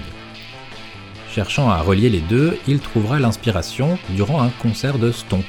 Cherchant 1.30 1.70
à 1.70 1.82
relier 1.82 2.10
les 2.10 2.22
deux, 2.22 2.58
il 2.68 2.80
trouvera 2.80 3.20
l'inspiration 3.20 4.00
durant 4.10 4.42
un 4.42 4.50
concert 4.50 4.98
de 4.98 5.12
Stomp. 5.12 5.46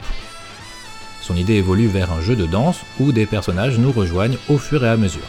Son 1.23 1.37
idée 1.37 1.55
évolue 1.55 1.87
vers 1.87 2.13
un 2.13 2.21
jeu 2.21 2.37
de 2.37 2.47
danse 2.47 2.81
où 2.99 3.13
des 3.13 3.27
personnages 3.27 3.79
nous 3.79 3.93
rejoignent 3.93 4.37
au 4.49 4.59
fur 4.59 4.85
et 4.85 4.89
à 4.89 4.97
mesure. 4.97 5.23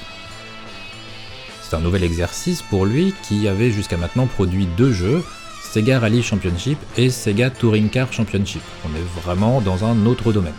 C'est 1.72 1.78
un 1.78 1.80
nouvel 1.80 2.04
exercice 2.04 2.62
pour 2.64 2.86
lui 2.86 3.14
qui 3.24 3.48
avait 3.48 3.72
jusqu'à 3.72 3.96
maintenant 3.96 4.28
produit 4.28 4.68
deux 4.76 4.92
jeux, 4.92 5.24
Sega 5.64 6.00
Rally 6.00 6.22
Championship 6.22 6.78
et 6.98 7.10
Sega 7.10 7.50
Touring 7.50 7.88
Car 7.88 8.12
Championship. 8.12 8.62
On 8.84 8.90
est 8.90 9.24
vraiment 9.24 9.62
dans 9.62 9.86
un 9.86 10.06
autre 10.06 10.34
domaine. 10.34 10.52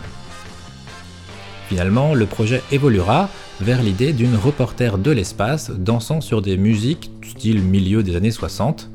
Finalement, 1.69 2.15
le 2.15 2.25
projet 2.25 2.63
évoluera 2.71 3.29
vers 3.61 3.83
l'idée 3.83 4.11
d'une 4.11 4.35
reporter 4.35 4.97
de 4.97 5.11
l'espace 5.11 5.69
dansant 5.69 6.19
sur 6.19 6.41
des 6.41 6.57
musiques 6.57 7.11
style 7.23 7.61
milieu 7.61 8.01
des 8.01 8.15
années 8.15 8.31
60. 8.31 8.89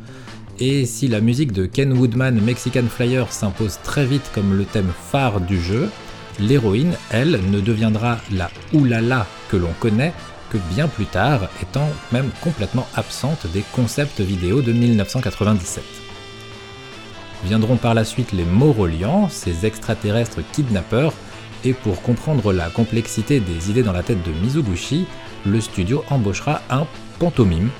Et 0.59 0.87
si 0.87 1.07
la 1.07 1.21
musique 1.21 1.53
de 1.53 1.67
Ken 1.67 1.93
Woodman 1.93 2.41
Mexican 2.41 2.87
Flyer 2.91 3.33
s'impose 3.33 3.79
très 3.85 4.07
vite 4.07 4.29
comme 4.35 4.59
le 4.59 4.65
thème 4.65 4.91
phare 5.13 5.41
du 5.41 5.63
jeu, 5.63 5.89
l'héroïne, 6.41 6.95
elle, 7.13 7.39
ne 7.49 7.61
deviendra 7.61 8.19
la 8.33 8.51
oulala 8.73 9.25
que 9.53 9.57
l'on 9.57 9.73
connaît 9.79 10.13
bien 10.57 10.89
plus 10.89 11.07
tard, 11.07 11.49
étant 11.63 11.89
même 12.13 12.31
complètement 12.43 12.87
absente 12.95 13.47
des 13.53 13.65
concepts 13.73 14.21
vidéo 14.21 14.63
de 14.63 14.73
1997. 14.73 15.85
Viendront 17.45 17.77
par 17.77 17.95
la 17.95 18.05
suite 18.05 18.33
les 18.33 18.45
Morolians, 18.45 19.29
ces 19.29 19.67
extraterrestres 19.67 20.41
kidnappeurs, 20.53 21.13
et 21.65 21.73
pour 21.73 22.03
comprendre 22.03 22.53
la 22.53 22.71
complexité 22.71 23.41
des 23.41 23.71
idées 23.71 23.83
dans 23.83 23.93
la 23.93 24.03
tête 24.03 24.23
de 24.23 24.33
Mizuguchi, 24.33 25.07
le 25.45 25.61
studio 25.61 26.05
embauchera 26.11 26.63
un 26.71 26.87
pantomime, 27.19 27.71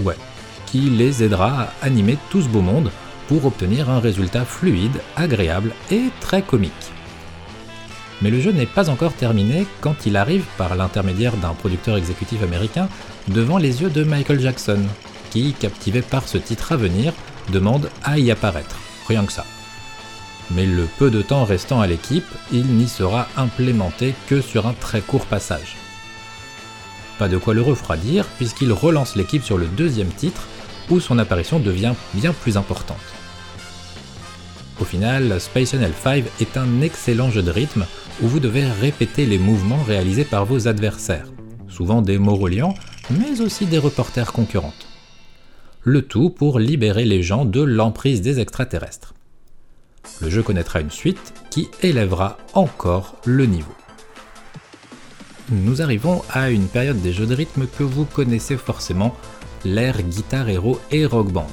ouais, 0.00 0.16
qui 0.66 0.80
les 0.90 1.22
aidera 1.22 1.62
à 1.62 1.72
animer 1.82 2.18
tout 2.30 2.42
ce 2.42 2.48
beau 2.48 2.60
monde 2.60 2.90
pour 3.28 3.44
obtenir 3.44 3.90
un 3.90 4.00
résultat 4.00 4.44
fluide, 4.44 5.00
agréable 5.16 5.72
et 5.90 6.04
très 6.20 6.42
comique. 6.42 6.72
Mais 8.22 8.30
le 8.30 8.40
jeu 8.40 8.52
n'est 8.52 8.66
pas 8.66 8.88
encore 8.88 9.12
terminé 9.12 9.66
quand 9.80 10.06
il 10.06 10.16
arrive, 10.16 10.44
par 10.56 10.74
l'intermédiaire 10.74 11.36
d'un 11.36 11.54
producteur 11.54 11.96
exécutif 11.96 12.42
américain, 12.42 12.88
devant 13.28 13.58
les 13.58 13.82
yeux 13.82 13.90
de 13.90 14.04
Michael 14.04 14.40
Jackson, 14.40 14.80
qui, 15.30 15.52
captivé 15.52 16.00
par 16.02 16.26
ce 16.26 16.38
titre 16.38 16.72
à 16.72 16.76
venir, 16.76 17.12
demande 17.50 17.90
à 18.02 18.18
y 18.18 18.30
apparaître. 18.30 18.76
Rien 19.06 19.24
que 19.24 19.32
ça. 19.32 19.44
Mais 20.52 20.66
le 20.66 20.86
peu 20.98 21.10
de 21.10 21.22
temps 21.22 21.44
restant 21.44 21.80
à 21.80 21.86
l'équipe, 21.86 22.26
il 22.52 22.66
n'y 22.66 22.88
sera 22.88 23.28
implémenté 23.36 24.14
que 24.28 24.40
sur 24.40 24.66
un 24.66 24.72
très 24.72 25.00
court 25.00 25.26
passage. 25.26 25.76
Pas 27.18 27.28
de 27.28 27.36
quoi 27.36 27.54
le 27.54 27.62
refroidir, 27.62 28.26
puisqu'il 28.36 28.72
relance 28.72 29.16
l'équipe 29.16 29.44
sur 29.44 29.58
le 29.58 29.66
deuxième 29.66 30.08
titre, 30.08 30.46
où 30.90 31.00
son 31.00 31.18
apparition 31.18 31.58
devient 31.58 31.94
bien 32.14 32.32
plus 32.32 32.56
importante. 32.56 33.15
Au 34.80 34.84
final, 34.84 35.40
Space 35.40 35.70
Channel 35.70 35.92
5 36.02 36.24
est 36.40 36.56
un 36.56 36.80
excellent 36.82 37.30
jeu 37.30 37.42
de 37.42 37.50
rythme 37.50 37.86
où 38.22 38.28
vous 38.28 38.40
devez 38.40 38.64
répéter 38.64 39.26
les 39.26 39.38
mouvements 39.38 39.82
réalisés 39.82 40.24
par 40.24 40.44
vos 40.44 40.68
adversaires, 40.68 41.32
souvent 41.68 42.02
des 42.02 42.18
Morolians, 42.18 42.74
mais 43.10 43.40
aussi 43.40 43.66
des 43.66 43.78
reporters 43.78 44.32
concurrentes 44.32 44.86
le 45.86 46.02
tout 46.02 46.30
pour 46.30 46.58
libérer 46.58 47.04
les 47.04 47.22
gens 47.22 47.44
de 47.44 47.62
l'emprise 47.62 48.20
des 48.20 48.40
extraterrestres. 48.40 49.14
Le 50.20 50.28
jeu 50.28 50.42
connaîtra 50.42 50.80
une 50.80 50.90
suite 50.90 51.32
qui 51.48 51.68
élèvera 51.80 52.38
encore 52.54 53.14
le 53.24 53.46
niveau. 53.46 53.72
Nous 55.52 55.82
arrivons 55.82 56.22
à 56.28 56.50
une 56.50 56.66
période 56.66 57.00
des 57.02 57.12
jeux 57.12 57.26
de 57.26 57.36
rythme 57.36 57.68
que 57.68 57.84
vous 57.84 58.04
connaissez 58.04 58.56
forcément, 58.56 59.14
l'ère 59.64 60.02
Guitar 60.02 60.48
Hero 60.48 60.80
et 60.90 61.06
Rock 61.06 61.30
Band. 61.30 61.46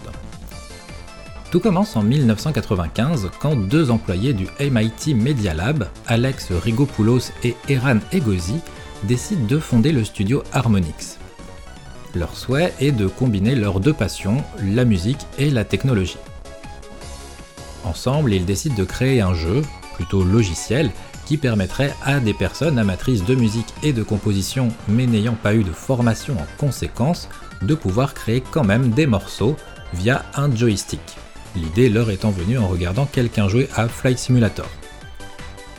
Tout 1.54 1.60
commence 1.60 1.96
en 1.96 2.02
1995 2.02 3.30
quand 3.40 3.56
deux 3.56 3.92
employés 3.92 4.34
du 4.34 4.48
MIT 4.60 5.14
Media 5.14 5.54
Lab, 5.54 5.88
Alex 6.08 6.52
Rigopoulos 6.52 7.32
et 7.44 7.56
Eran 7.70 8.00
Egozi, 8.12 8.56
décident 9.04 9.46
de 9.46 9.60
fonder 9.60 9.92
le 9.92 10.04
studio 10.04 10.42
Harmonix. 10.52 11.20
Leur 12.16 12.36
souhait 12.36 12.74
est 12.80 12.92
de 12.92 13.06
combiner 13.06 13.54
leurs 13.54 13.80
deux 13.80 13.94
passions, 13.94 14.44
la 14.64 14.84
musique 14.84 15.28
et 15.38 15.52
la 15.52 15.64
technologie. 15.64 16.18
Ensemble, 17.84 18.34
ils 18.34 18.46
décident 18.46 18.74
de 18.74 18.84
créer 18.84 19.22
un 19.22 19.36
jeu, 19.36 19.62
plutôt 19.94 20.24
logiciel, 20.24 20.90
qui 21.28 21.38
permettrait 21.38 21.94
à 22.04 22.20
des 22.20 22.34
personnes 22.34 22.80
amatrices 22.80 23.26
de 23.26 23.36
musique 23.36 23.76
et 23.84 23.94
de 23.94 24.02
composition 24.02 24.70
mais 24.88 25.06
n'ayant 25.06 25.36
pas 25.36 25.54
eu 25.54 25.64
de 25.64 25.72
formation 25.72 26.34
en 26.34 26.48
conséquence 26.58 27.30
de 27.62 27.76
pouvoir 27.76 28.16
créer 28.16 28.42
quand 28.42 28.64
même 28.64 28.90
des 28.90 29.06
morceaux 29.06 29.56
via 29.94 30.26
un 30.34 30.50
joystick. 30.56 31.00
L'idée 31.56 31.90
leur 31.90 32.10
étant 32.10 32.32
venue 32.32 32.58
en 32.58 32.68
regardant 32.68 33.06
quelqu'un 33.06 33.48
jouer 33.48 33.70
à 33.76 33.88
Flight 33.88 34.18
Simulator. 34.18 34.68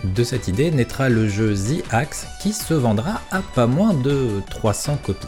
De 0.05 0.23
cette 0.23 0.49
idée 0.49 0.71
naîtra 0.71 1.09
le 1.09 1.29
jeu 1.29 1.55
The 1.55 1.83
Axe 1.91 2.27
qui 2.43 2.53
se 2.53 2.75
vendra 2.75 3.23
à 3.31 3.41
pas 3.41 3.67
moins 3.67 3.95
de 3.95 4.43
300 4.51 4.99
copies. 5.03 5.27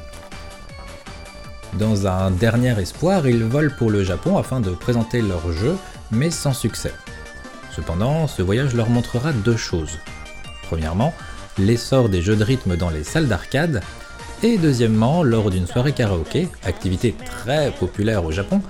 Dans 1.79 2.07
un 2.07 2.31
dernier 2.31 2.79
espoir, 2.81 3.27
ils 3.27 3.43
volent 3.43 3.73
pour 3.77 3.91
le 3.91 4.05
Japon 4.05 4.39
afin 4.39 4.61
de 4.61 4.71
présenter 4.71 5.21
leur 5.21 5.53
jeu, 5.53 5.77
mais 6.11 6.31
sans 6.31 6.53
succès. 6.53 6.93
Cependant, 7.75 8.27
ce 8.27 8.43
voyage 8.43 8.75
leur 8.75 8.89
montrera 8.89 9.33
deux 9.33 9.57
choses. 9.57 9.99
Premièrement, 10.69 11.13
l'essor 11.59 12.09
des 12.09 12.23
jeux 12.23 12.37
de 12.37 12.45
rythme 12.45 12.77
dans 12.77 12.91
les 12.91 13.05
salles 13.05 13.29
d'arcade, 13.29 13.83
et 14.43 14.59
deuxièmement, 14.59 15.23
lors 15.23 15.51
d'une 15.51 15.67
soirée 15.67 15.93
karaoké, 15.93 16.49
activité 16.65 17.15
très 17.25 17.71
populaire 17.73 18.25
au 18.25 18.33
Japon, 18.33 18.63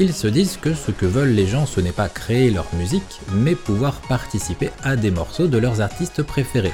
ils 0.00 0.14
se 0.14 0.26
disent 0.26 0.56
que 0.56 0.72
ce 0.72 0.90
que 0.90 1.04
veulent 1.04 1.34
les 1.34 1.46
gens 1.46 1.66
ce 1.66 1.80
n'est 1.80 1.92
pas 1.92 2.08
créer 2.08 2.50
leur 2.50 2.66
musique, 2.74 3.20
mais 3.34 3.54
pouvoir 3.54 4.00
participer 4.08 4.70
à 4.82 4.96
des 4.96 5.10
morceaux 5.10 5.46
de 5.46 5.58
leurs 5.58 5.82
artistes 5.82 6.22
préférés. 6.22 6.72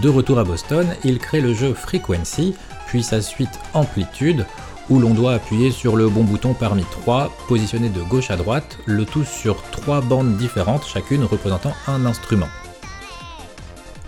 De 0.00 0.08
retour 0.08 0.38
à 0.38 0.44
Boston, 0.44 0.86
ils 1.04 1.18
créent 1.18 1.42
le 1.42 1.52
jeu 1.52 1.74
Frequency, 1.74 2.54
puis 2.86 3.02
sa 3.02 3.20
suite 3.20 3.60
Amplitude, 3.74 4.46
où 4.88 4.98
l'on 4.98 5.12
doit 5.12 5.34
appuyer 5.34 5.70
sur 5.70 5.96
le 5.96 6.08
bon 6.08 6.24
bouton 6.24 6.54
parmi 6.54 6.84
trois, 6.84 7.30
positionnés 7.46 7.90
de 7.90 8.00
gauche 8.00 8.30
à 8.30 8.36
droite, 8.36 8.78
le 8.86 9.04
tout 9.04 9.24
sur 9.24 9.62
trois 9.70 10.00
bandes 10.00 10.38
différentes, 10.38 10.86
chacune 10.86 11.24
représentant 11.24 11.74
un 11.86 12.06
instrument. 12.06 12.48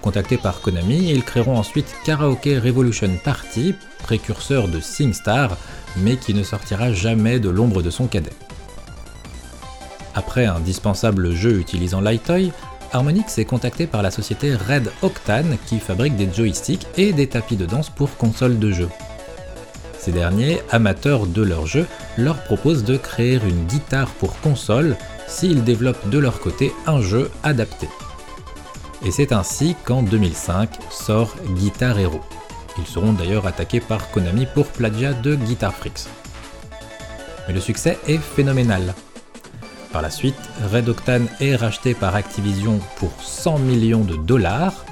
Contactés 0.00 0.38
par 0.38 0.62
Konami, 0.62 1.10
ils 1.10 1.24
créeront 1.24 1.58
ensuite 1.58 1.94
Karaoke 2.04 2.58
Revolution 2.62 3.10
Party, 3.22 3.74
précurseur 4.02 4.68
de 4.68 4.80
SingStar, 4.80 5.56
mais 5.96 6.16
qui 6.16 6.34
ne 6.34 6.42
sortira 6.42 6.92
jamais 6.92 7.38
de 7.38 7.48
l'ombre 7.48 7.82
de 7.82 7.90
son 7.90 8.06
cadet. 8.06 8.32
Après 10.14 10.46
un 10.46 10.60
dispensable 10.60 11.32
jeu 11.32 11.58
utilisant 11.58 12.00
Lightoy, 12.00 12.52
Harmonix 12.92 13.38
est 13.38 13.44
contacté 13.44 13.86
par 13.86 14.02
la 14.02 14.12
société 14.12 14.54
Red 14.54 14.90
Octane 15.02 15.56
qui 15.66 15.80
fabrique 15.80 16.16
des 16.16 16.32
joysticks 16.32 16.86
et 16.96 17.12
des 17.12 17.26
tapis 17.26 17.56
de 17.56 17.66
danse 17.66 17.90
pour 17.90 18.16
consoles 18.16 18.58
de 18.58 18.70
jeux. 18.70 18.90
Ces 19.98 20.12
derniers, 20.12 20.60
amateurs 20.70 21.26
de 21.26 21.42
leur 21.42 21.66
jeu, 21.66 21.86
leur 22.16 22.42
proposent 22.44 22.84
de 22.84 22.96
créer 22.96 23.36
une 23.36 23.64
guitare 23.66 24.10
pour 24.10 24.38
console 24.40 24.96
s'ils 25.26 25.64
développent 25.64 26.08
de 26.08 26.18
leur 26.18 26.38
côté 26.40 26.72
un 26.86 27.00
jeu 27.00 27.30
adapté. 27.42 27.88
Et 29.04 29.10
c'est 29.10 29.32
ainsi 29.32 29.74
qu'en 29.84 30.02
2005 30.02 30.70
sort 30.90 31.34
Guitar 31.56 31.98
Hero. 31.98 32.20
Ils 32.78 32.86
seront 32.86 33.12
d'ailleurs 33.12 33.46
attaqués 33.46 33.80
par 33.80 34.10
Konami 34.10 34.46
pour 34.46 34.66
plagiat 34.66 35.12
de 35.12 35.34
Guitar 35.34 35.72
Freaks. 35.72 36.06
Mais 37.46 37.54
le 37.54 37.60
succès 37.60 37.98
est 38.08 38.18
phénoménal. 38.18 38.94
Par 39.92 40.02
la 40.02 40.10
suite, 40.10 40.34
Red 40.72 40.88
Octane 40.88 41.28
est 41.40 41.54
racheté 41.54 41.94
par 41.94 42.16
Activision 42.16 42.80
pour 42.96 43.12
100 43.22 43.60
millions 43.60 44.02
de 44.02 44.16
dollars, 44.16 44.84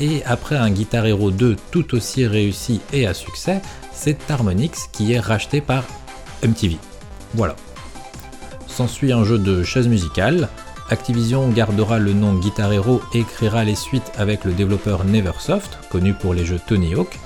et 0.00 0.22
après 0.24 0.56
un 0.56 0.70
Guitar 0.70 1.06
Hero 1.06 1.30
2 1.30 1.56
tout 1.70 1.94
aussi 1.94 2.26
réussi 2.26 2.80
et 2.92 3.06
à 3.06 3.14
succès, 3.14 3.62
c'est 3.92 4.30
Harmonix 4.30 4.88
qui 4.92 5.12
est 5.12 5.20
racheté 5.20 5.60
par 5.60 5.84
MTV. 6.44 6.76
Voilà. 7.34 7.54
S'ensuit 8.66 9.12
un 9.12 9.24
jeu 9.24 9.38
de 9.38 9.62
chaise 9.62 9.88
musicale. 9.88 10.48
Activision 10.90 11.48
gardera 11.48 11.98
le 11.98 12.12
nom 12.12 12.34
Guitar 12.34 12.72
Hero 12.72 13.02
et 13.12 13.22
créera 13.22 13.64
les 13.64 13.74
suites 13.74 14.10
avec 14.16 14.44
le 14.44 14.52
développeur 14.52 15.04
Neversoft, 15.04 15.78
connu 15.90 16.14
pour 16.14 16.32
les 16.32 16.44
jeux 16.44 16.60
Tony 16.66 16.94
Hawk, 16.94 17.18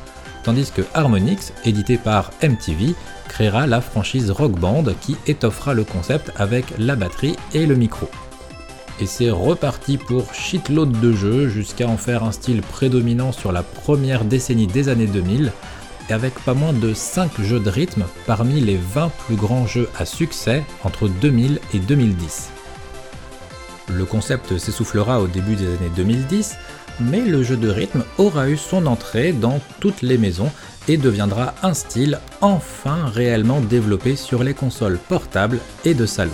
tandis 0.43 0.71
que 0.71 0.83
Harmonix, 0.95 1.53
édité 1.65 1.99
par 1.99 2.31
MTV, 2.43 2.95
créera 3.29 3.67
la 3.67 3.81
franchise 3.81 4.31
Rock 4.31 4.53
Band 4.53 4.85
qui 5.01 5.17
étoffera 5.27 5.75
le 5.75 5.85
concept 5.85 6.33
avec 6.37 6.67
la 6.79 6.97
batterie 6.97 7.37
et 7.55 7.67
le 7.67 7.75
micro. 7.75 8.09
Et 9.01 9.07
c'est 9.07 9.31
reparti 9.31 9.97
pour 9.97 10.33
shitload 10.35 11.01
de 11.01 11.13
jeux 11.13 11.49
jusqu'à 11.49 11.89
en 11.89 11.97
faire 11.97 12.25
un 12.25 12.33
style 12.33 12.63
prédominant 12.63 13.33
sur 13.33 13.51
la 13.51 13.63
première 13.63 14.25
décennie 14.25 14.67
des 14.67 14.89
années 14.89 15.07
2000 15.07 15.53
et 16.09 16.13
avec 16.13 16.35
pas 16.45 16.55
moins 16.55 16.73
de 16.73 16.95
5 16.95 17.41
jeux 17.41 17.61
de 17.61 17.71
rythme 17.71 18.05
parmi 18.27 18.61
les 18.61 18.77
20 18.77 19.11
plus 19.27 19.37
grands 19.37 19.67
jeux 19.67 19.89
à 19.99 20.05
succès 20.05 20.65
entre 20.85 21.09
2000 21.09 21.59
et 21.75 21.79
2010. 21.79 22.51
Le 23.89 24.05
concept 24.05 24.59
s'essoufflera 24.59 25.21
au 25.21 25.27
début 25.27 25.57
des 25.57 25.67
années 25.67 25.91
2010, 25.97 26.57
mais 27.01 27.21
le 27.21 27.43
jeu 27.43 27.57
de 27.57 27.69
rythme 27.69 28.05
aura 28.19 28.49
eu 28.49 28.57
son 28.57 28.87
entrée 28.87 29.33
dans 29.33 29.61
toutes 29.81 30.03
les 30.03 30.19
maisons 30.19 30.51
et 30.89 30.97
deviendra 30.97 31.55
un 31.63 31.75
style 31.75 32.19
enfin 32.41 33.07
réellement 33.07 33.61
développé 33.61 34.17
sur 34.17 34.43
les 34.43 34.55
consoles 34.55 34.99
portables 34.99 35.61
et 35.85 35.95
de 35.95 36.07
salon. 36.07 36.33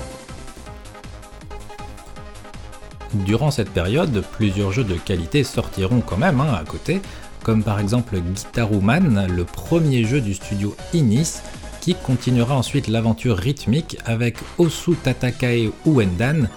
Durant 3.14 3.50
cette 3.50 3.70
période, 3.70 4.22
plusieurs 4.32 4.72
jeux 4.72 4.84
de 4.84 4.94
qualité 4.94 5.42
sortiront 5.42 6.00
quand 6.00 6.18
même 6.18 6.40
hein, 6.40 6.54
à 6.54 6.64
côté, 6.64 7.00
comme 7.42 7.62
par 7.62 7.80
exemple 7.80 8.18
Guitaruman, 8.18 9.26
le 9.26 9.44
premier 9.44 10.04
jeu 10.04 10.20
du 10.20 10.34
studio 10.34 10.76
Inis, 10.92 11.40
qui 11.80 11.94
continuera 11.94 12.56
ensuite 12.56 12.88
l'aventure 12.88 13.36
rythmique 13.36 13.96
avec 14.04 14.36
Osu 14.58 14.94
Tatakae 14.94 15.70
Uendan, 15.86 16.48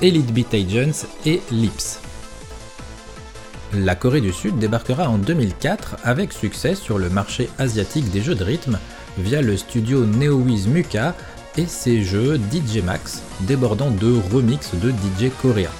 Elite 0.00 0.32
Beat 0.32 0.54
Agents 0.54 1.06
et 1.26 1.42
Lips. 1.50 2.00
La 3.74 3.94
Corée 3.94 4.22
du 4.22 4.32
Sud 4.32 4.58
débarquera 4.58 5.10
en 5.10 5.18
2004 5.18 5.96
avec 6.02 6.32
succès 6.32 6.74
sur 6.74 6.98
le 6.98 7.10
marché 7.10 7.50
asiatique 7.58 8.10
des 8.10 8.22
jeux 8.22 8.34
de 8.34 8.42
rythme 8.42 8.78
via 9.18 9.42
le 9.42 9.58
studio 9.58 10.06
NeoWiz 10.06 10.68
Muka 10.68 11.14
et 11.58 11.66
ses 11.66 12.02
jeux 12.02 12.40
DJ 12.50 12.82
Max, 12.82 13.22
débordant 13.42 13.90
de 13.90 14.18
remix 14.32 14.74
de 14.74 14.90
DJ 14.90 15.30
coréens. 15.42 15.70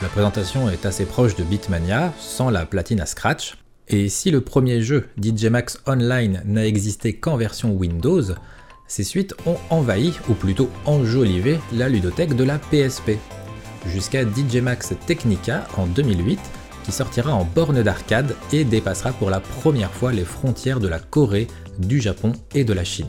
La 0.00 0.08
présentation 0.08 0.70
est 0.70 0.86
assez 0.86 1.04
proche 1.04 1.36
de 1.36 1.44
Beatmania, 1.44 2.14
sans 2.18 2.48
la 2.48 2.64
platine 2.64 3.00
à 3.00 3.06
scratch, 3.06 3.58
et 3.88 4.08
si 4.08 4.30
le 4.30 4.40
premier 4.40 4.80
jeu, 4.80 5.08
DJ 5.22 5.46
Max 5.46 5.78
Online, 5.86 6.40
n'a 6.46 6.66
existé 6.66 7.12
qu'en 7.12 7.36
version 7.36 7.72
Windows, 7.72 8.22
ces 8.86 9.04
suites 9.04 9.34
ont 9.44 9.58
envahi, 9.68 10.14
ou 10.30 10.32
plutôt 10.32 10.70
enjolivé, 10.86 11.58
la 11.72 11.90
ludothèque 11.90 12.34
de 12.34 12.44
la 12.44 12.58
PSP, 12.58 13.18
jusqu'à 13.86 14.22
DJ 14.22 14.56
Max 14.62 14.94
Technica 15.06 15.66
en 15.76 15.86
2008, 15.86 16.40
qui 16.84 16.92
sortira 16.92 17.34
en 17.34 17.44
borne 17.44 17.82
d'arcade 17.82 18.36
et 18.52 18.64
dépassera 18.64 19.12
pour 19.12 19.30
la 19.30 19.40
première 19.40 19.92
fois 19.92 20.12
les 20.12 20.24
frontières 20.24 20.80
de 20.80 20.88
la 20.88 20.98
Corée, 20.98 21.48
du 21.78 22.00
Japon 22.00 22.32
et 22.54 22.64
de 22.64 22.72
la 22.72 22.84
Chine. 22.84 23.08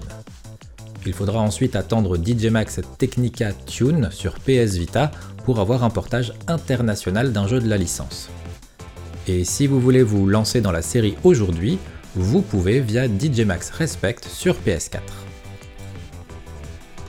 Il 1.06 1.14
faudra 1.14 1.40
ensuite 1.40 1.76
attendre 1.76 2.18
DJ 2.18 2.46
Max 2.46 2.80
Technica 2.98 3.54
Tune 3.54 4.10
sur 4.12 4.36
PS 4.36 4.76
Vita 4.76 5.12
pour 5.44 5.60
avoir 5.60 5.84
un 5.84 5.92
portage 5.92 6.34
international 6.48 7.32
d'un 7.32 7.48
jeu 7.48 7.60
de 7.60 7.70
la 7.70 7.78
licence. 7.78 8.30
Et 9.28 9.44
si 9.44 9.68
vous 9.68 9.80
voulez 9.80 10.04
vous 10.04 10.28
lancer 10.28 10.62
dans 10.62 10.72
la 10.72 10.82
série 10.82 11.16
aujourd'hui, 11.24 11.78
vous 12.16 12.42
pouvez 12.42 12.80
via 12.80 13.08
DJ 13.08 13.42
Max 13.42 13.70
Respect 13.70 14.18
sur 14.28 14.56
PS4. 14.56 15.25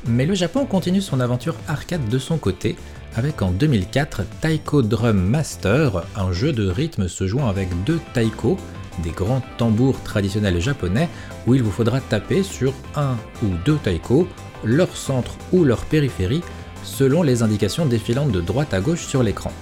Mais 0.08 0.26
le 0.26 0.34
Japon 0.34 0.66
continue 0.66 1.00
son 1.00 1.18
aventure 1.18 1.56
arcade 1.66 2.08
de 2.08 2.18
son 2.18 2.38
côté, 2.38 2.76
avec 3.16 3.42
en 3.42 3.50
2004 3.50 4.22
Taiko 4.40 4.82
Drum 4.82 5.18
Master, 5.18 6.04
un 6.16 6.32
jeu 6.32 6.52
de 6.52 6.68
rythme 6.68 7.08
se 7.08 7.26
jouant 7.26 7.48
avec 7.48 7.68
deux 7.84 7.98
taiko, 8.14 8.56
des 9.02 9.10
grands 9.10 9.42
tambours 9.58 10.00
traditionnels 10.04 10.60
japonais, 10.60 11.08
où 11.46 11.54
il 11.54 11.62
vous 11.62 11.72
faudra 11.72 12.00
taper 12.00 12.44
sur 12.44 12.72
un 12.94 13.16
ou 13.42 13.48
deux 13.64 13.78
taiko, 13.82 14.28
leur 14.64 14.96
centre 14.96 15.36
ou 15.52 15.64
leur 15.64 15.84
périphérie, 15.84 16.42
selon 16.84 17.24
les 17.24 17.42
indications 17.42 17.86
défilantes 17.86 18.30
de 18.30 18.40
droite 18.40 18.74
à 18.74 18.80
gauche 18.80 19.06
sur 19.06 19.24
l'écran. 19.24 19.52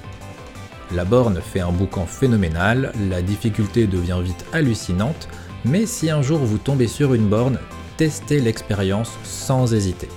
La 0.93 1.07
borne 1.07 1.41
fait 1.41 1.61
un 1.61 1.73
boucan 1.73 2.05
phénoménal, 2.05 2.93
la 3.09 3.23
difficulté 3.23 3.87
devient 3.87 4.21
vite 4.23 4.45
hallucinante, 4.53 5.29
mais 5.65 5.87
si 5.87 6.11
un 6.11 6.21
jour 6.21 6.41
vous 6.41 6.59
tombez 6.59 6.87
sur 6.87 7.15
une 7.15 7.29
borne, 7.29 7.59
testez 7.97 8.41
l'expérience 8.41 9.13
sans 9.25 9.73
hésiter. 9.73 10.09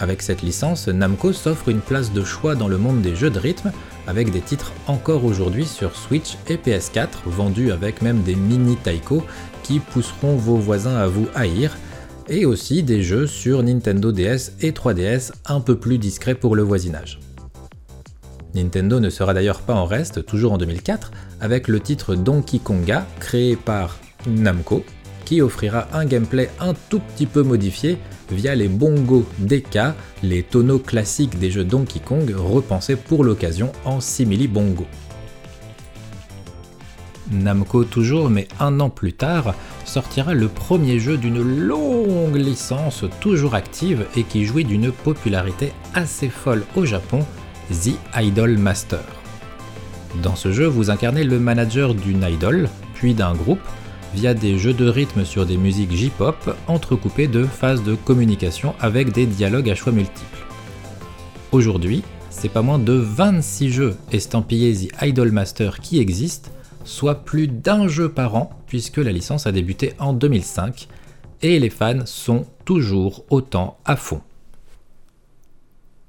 Avec 0.00 0.22
cette 0.22 0.42
licence, 0.42 0.88
Namco 0.88 1.32
s'offre 1.32 1.68
une 1.68 1.80
place 1.80 2.12
de 2.12 2.24
choix 2.24 2.54
dans 2.54 2.68
le 2.68 2.78
monde 2.78 3.00
des 3.00 3.14
jeux 3.14 3.30
de 3.30 3.38
rythme, 3.38 3.72
avec 4.06 4.30
des 4.30 4.40
titres 4.40 4.72
encore 4.86 5.24
aujourd'hui 5.24 5.66
sur 5.66 5.96
Switch 5.96 6.36
et 6.48 6.56
PS4, 6.56 7.08
vendus 7.26 7.70
avec 7.70 8.02
même 8.02 8.22
des 8.22 8.34
mini 8.34 8.76
taiko 8.76 9.24
qui 9.62 9.78
pousseront 9.78 10.36
vos 10.36 10.56
voisins 10.56 10.96
à 10.96 11.06
vous 11.06 11.28
haïr, 11.34 11.76
et 12.28 12.44
aussi 12.44 12.82
des 12.82 13.02
jeux 13.02 13.26
sur 13.26 13.62
Nintendo 13.62 14.10
DS 14.10 14.52
et 14.60 14.72
3DS 14.72 15.32
un 15.46 15.60
peu 15.60 15.76
plus 15.76 15.98
discrets 15.98 16.34
pour 16.34 16.56
le 16.56 16.62
voisinage. 16.62 17.20
Nintendo 18.54 19.00
ne 19.00 19.10
sera 19.10 19.34
d'ailleurs 19.34 19.60
pas 19.60 19.74
en 19.74 19.84
reste, 19.84 20.24
toujours 20.24 20.52
en 20.52 20.58
2004, 20.58 21.12
avec 21.40 21.68
le 21.68 21.80
titre 21.80 22.14
Donkey 22.14 22.58
Konga, 22.58 23.06
créé 23.20 23.56
par 23.56 23.98
Namco, 24.26 24.84
qui 25.24 25.40
offrira 25.40 25.88
un 25.92 26.04
gameplay 26.04 26.50
un 26.60 26.74
tout 26.88 27.00
petit 27.00 27.26
peu 27.26 27.42
modifié 27.42 27.98
via 28.30 28.54
les 28.54 28.68
bongos 28.68 29.26
DK, 29.38 29.78
les 30.22 30.42
tonneaux 30.42 30.78
classiques 30.78 31.38
des 31.38 31.50
jeux 31.50 31.64
Donkey 31.64 32.00
Kong 32.00 32.34
repensés 32.36 32.96
pour 32.96 33.24
l'occasion 33.24 33.72
en 33.84 34.00
simili 34.00 34.48
bongo. 34.48 34.86
Namco 37.30 37.84
toujours, 37.84 38.28
mais 38.28 38.48
un 38.60 38.80
an 38.80 38.90
plus 38.90 39.12
tard, 39.12 39.54
sortira 39.84 40.34
le 40.34 40.48
premier 40.48 40.98
jeu 40.98 41.16
d'une 41.16 41.42
longue 41.42 42.36
licence 42.36 43.04
toujours 43.20 43.54
active 43.54 44.06
et 44.16 44.24
qui 44.24 44.44
jouit 44.44 44.64
d'une 44.64 44.92
popularité 44.92 45.72
assez 45.94 46.28
folle 46.28 46.64
au 46.76 46.84
Japon, 46.84 47.24
The 47.70 47.92
Idol 48.16 48.58
Master. 48.58 49.00
Dans 50.22 50.36
ce 50.36 50.52
jeu, 50.52 50.66
vous 50.66 50.90
incarnez 50.90 51.24
le 51.24 51.40
manager 51.40 51.94
d'une 51.94 52.22
idol, 52.22 52.68
puis 52.94 53.14
d'un 53.14 53.34
groupe, 53.34 53.60
via 54.14 54.32
des 54.32 54.58
jeux 54.58 54.72
de 54.72 54.88
rythme 54.88 55.24
sur 55.24 55.44
des 55.44 55.56
musiques 55.56 55.92
J-pop 55.92 56.56
entrecoupées 56.68 57.26
de 57.26 57.44
phases 57.44 57.82
de 57.82 57.94
communication 57.94 58.74
avec 58.80 59.12
des 59.12 59.26
dialogues 59.26 59.70
à 59.70 59.74
choix 59.74 59.92
multiples. 59.92 60.46
Aujourd'hui, 61.50 62.04
c'est 62.30 62.48
pas 62.48 62.62
moins 62.62 62.78
de 62.78 62.92
26 62.92 63.70
jeux 63.70 63.96
estampillés 64.12 64.74
The 64.74 65.02
Idol 65.02 65.32
Master 65.32 65.80
qui 65.80 65.98
existent, 65.98 66.50
soit 66.84 67.24
plus 67.24 67.48
d'un 67.48 67.88
jeu 67.88 68.08
par 68.08 68.36
an 68.36 68.50
puisque 68.66 68.98
la 68.98 69.12
licence 69.12 69.46
a 69.46 69.52
débuté 69.52 69.94
en 69.98 70.12
2005 70.12 70.88
et 71.42 71.58
les 71.58 71.70
fans 71.70 72.06
sont 72.06 72.46
toujours 72.64 73.24
autant 73.30 73.78
à 73.84 73.96
fond. 73.96 74.20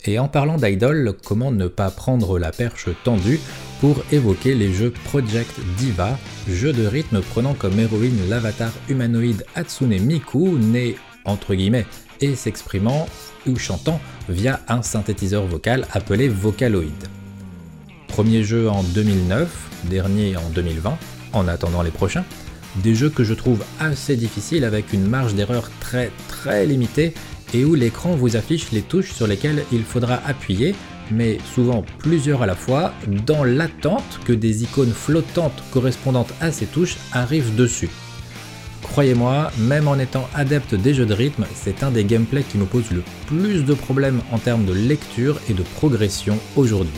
Et 0.06 0.20
en 0.20 0.28
parlant 0.28 0.58
d'idol, 0.58 1.16
comment 1.26 1.52
ne 1.52 1.68
pas 1.68 1.90
prendre 1.90 2.38
la 2.38 2.52
perche 2.52 2.90
tendue 3.04 3.40
pour 3.82 4.04
évoquer 4.12 4.56
les 4.56 4.74
jeux 4.74 4.92
Project 5.06 5.60
Diva, 5.78 6.18
jeu 6.50 6.74
de 6.74 6.86
rythme 6.86 7.22
prenant 7.22 7.54
comme 7.54 7.80
héroïne 7.80 8.30
l'avatar 8.30 8.72
humanoïde 8.90 9.46
Hatsune 9.56 10.00
Miku, 10.00 10.58
né 10.58 10.96
entre 11.26 11.56
guillemets 11.56 11.86
et 12.22 12.36
s'exprimant 12.36 13.08
ou 13.48 13.58
chantant 13.58 14.00
via 14.30 14.62
un 14.68 14.82
synthétiseur 14.82 15.46
vocal 15.46 15.88
appelé 15.92 16.30
Vocaloid. 16.30 17.10
Premier 18.08 18.44
jeu 18.44 18.70
en 18.70 18.84
2009, 18.84 19.50
dernier 19.90 20.38
en 20.38 20.50
2020, 20.50 20.98
en 21.34 21.48
attendant 21.48 21.82
les 21.82 21.92
prochains. 21.92 22.24
Des 22.78 22.96
jeux 22.96 23.10
que 23.10 23.24
je 23.24 23.34
trouve 23.34 23.64
assez 23.80 24.16
difficiles 24.16 24.64
avec 24.64 24.94
une 24.94 25.08
marge 25.08 25.36
d'erreur 25.36 25.70
très 25.80 26.12
très 26.28 26.66
limitée 26.66 27.14
et 27.54 27.64
où 27.64 27.76
l'écran 27.76 28.16
vous 28.16 28.36
affiche 28.36 28.72
les 28.72 28.82
touches 28.82 29.14
sur 29.14 29.28
lesquelles 29.28 29.64
il 29.72 29.84
faudra 29.84 30.20
appuyer, 30.26 30.76
mais 31.12 31.38
souvent 31.54 31.84
plusieurs 32.00 32.42
à 32.42 32.46
la 32.46 32.56
fois, 32.56 32.94
dans 33.26 33.44
l'attente 33.44 34.20
que 34.26 34.34
des 34.34 34.64
icônes 34.64 34.94
flottantes 34.94 35.64
correspondantes 35.72 36.34
à 36.42 36.52
ces 36.52 36.66
touches 36.66 36.98
arrivent 37.12 37.56
dessus. 37.56 37.90
Croyez-moi, 38.82 39.52
même 39.58 39.88
en 39.88 39.98
étant 39.98 40.30
adepte 40.36 40.76
des 40.76 40.94
jeux 40.94 41.06
de 41.06 41.14
rythme, 41.14 41.46
c'est 41.54 41.84
un 41.84 41.92
des 41.92 42.06
gameplays 42.06 42.44
qui 42.44 42.58
me 42.58 42.66
pose 42.66 42.92
le 42.92 43.04
plus 43.28 43.66
de 43.66 43.74
problèmes 43.74 44.22
en 44.32 44.38
termes 44.38 44.66
de 44.66 44.74
lecture 44.74 45.40
et 45.50 45.54
de 45.54 45.64
progression 45.64 46.38
aujourd'hui. 46.56 46.94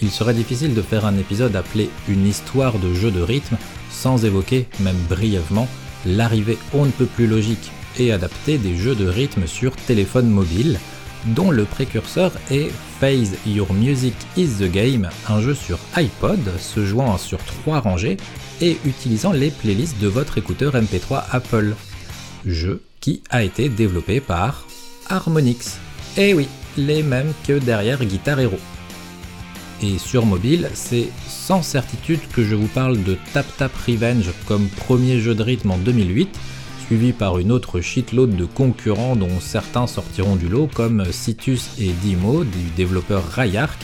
Il 0.00 0.10
serait 0.10 0.34
difficile 0.34 0.74
de 0.74 0.82
faire 0.82 1.04
un 1.04 1.16
épisode 1.18 1.54
appelé 1.54 1.90
Une 2.08 2.26
histoire 2.26 2.78
de 2.78 2.92
jeu 2.94 3.10
de 3.10 3.20
rythme 3.20 3.56
sans 3.90 4.24
évoquer, 4.24 4.66
même 4.80 4.96
brièvement, 5.08 5.68
l'arrivée 6.06 6.58
on 6.72 6.86
ne 6.86 6.90
peut 6.90 7.06
plus 7.06 7.26
logique 7.26 7.70
et 7.98 8.12
adaptée 8.12 8.58
des 8.58 8.76
jeux 8.76 8.94
de 8.94 9.06
rythme 9.06 9.46
sur 9.46 9.76
téléphone 9.76 10.28
mobile, 10.28 10.78
dont 11.26 11.50
le 11.50 11.64
précurseur 11.64 12.32
est 12.50 12.70
Phase 13.00 13.36
Your 13.46 13.72
Music 13.72 14.14
is 14.36 14.48
the 14.58 14.70
Game, 14.70 15.08
un 15.28 15.40
jeu 15.40 15.54
sur 15.54 15.78
iPod 15.96 16.40
se 16.58 16.84
jouant 16.84 17.18
sur 17.18 17.38
trois 17.38 17.80
rangées 17.80 18.16
et 18.60 18.78
utilisant 18.84 19.32
les 19.32 19.50
playlists 19.50 19.98
de 20.00 20.08
votre 20.08 20.38
écouteur 20.38 20.74
MP3 20.74 21.24
Apple. 21.30 21.74
jeu 22.46 22.82
qui 23.00 23.22
a 23.30 23.42
été 23.42 23.68
développé 23.68 24.20
par 24.20 24.66
Harmonix. 25.08 25.78
Et 26.16 26.34
oui, 26.34 26.48
les 26.76 27.02
mêmes 27.02 27.32
que 27.46 27.58
derrière 27.58 28.04
Guitar 28.04 28.38
Hero. 28.38 28.58
Et 29.82 29.98
sur 29.98 30.24
mobile, 30.24 30.70
c'est 30.74 31.08
sans 31.26 31.62
certitude 31.62 32.20
que 32.32 32.44
je 32.44 32.54
vous 32.54 32.68
parle 32.68 33.02
de 33.02 33.16
Tap 33.32 33.46
Tap 33.56 33.72
Revenge 33.86 34.30
comme 34.46 34.68
premier 34.68 35.20
jeu 35.20 35.34
de 35.34 35.42
rythme 35.42 35.72
en 35.72 35.78
2008, 35.78 36.38
suivi 36.86 37.12
par 37.12 37.38
une 37.38 37.52
autre 37.52 37.80
shitload 37.80 38.36
de 38.36 38.44
concurrents 38.44 39.16
dont 39.16 39.40
certains 39.40 39.86
sortiront 39.86 40.36
du 40.36 40.48
lot 40.48 40.68
comme 40.72 41.04
Citus 41.12 41.70
et 41.78 41.92
Dimo 42.02 42.44
du 42.44 42.70
développeur 42.76 43.24
Rayark, 43.26 43.78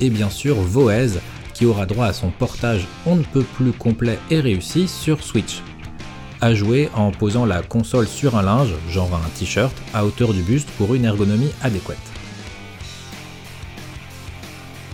et 0.00 0.10
bien 0.10 0.30
sûr 0.30 0.56
Voez 0.56 1.18
qui 1.54 1.66
aura 1.66 1.86
droit 1.86 2.06
à 2.06 2.12
son 2.12 2.30
portage 2.30 2.86
on 3.06 3.16
ne 3.16 3.22
peut 3.22 3.44
plus 3.54 3.72
complet 3.72 4.18
et 4.30 4.40
réussi 4.40 4.88
sur 4.88 5.22
Switch. 5.22 5.62
À 6.40 6.54
jouer 6.54 6.88
en 6.94 7.10
posant 7.10 7.44
la 7.44 7.62
console 7.62 8.06
sur 8.06 8.36
un 8.36 8.42
linge, 8.42 8.74
genre 8.88 9.14
un 9.14 9.28
t-shirt, 9.38 9.76
à 9.92 10.04
hauteur 10.04 10.32
du 10.32 10.42
buste 10.42 10.68
pour 10.78 10.94
une 10.94 11.04
ergonomie 11.04 11.52
adéquate. 11.62 11.98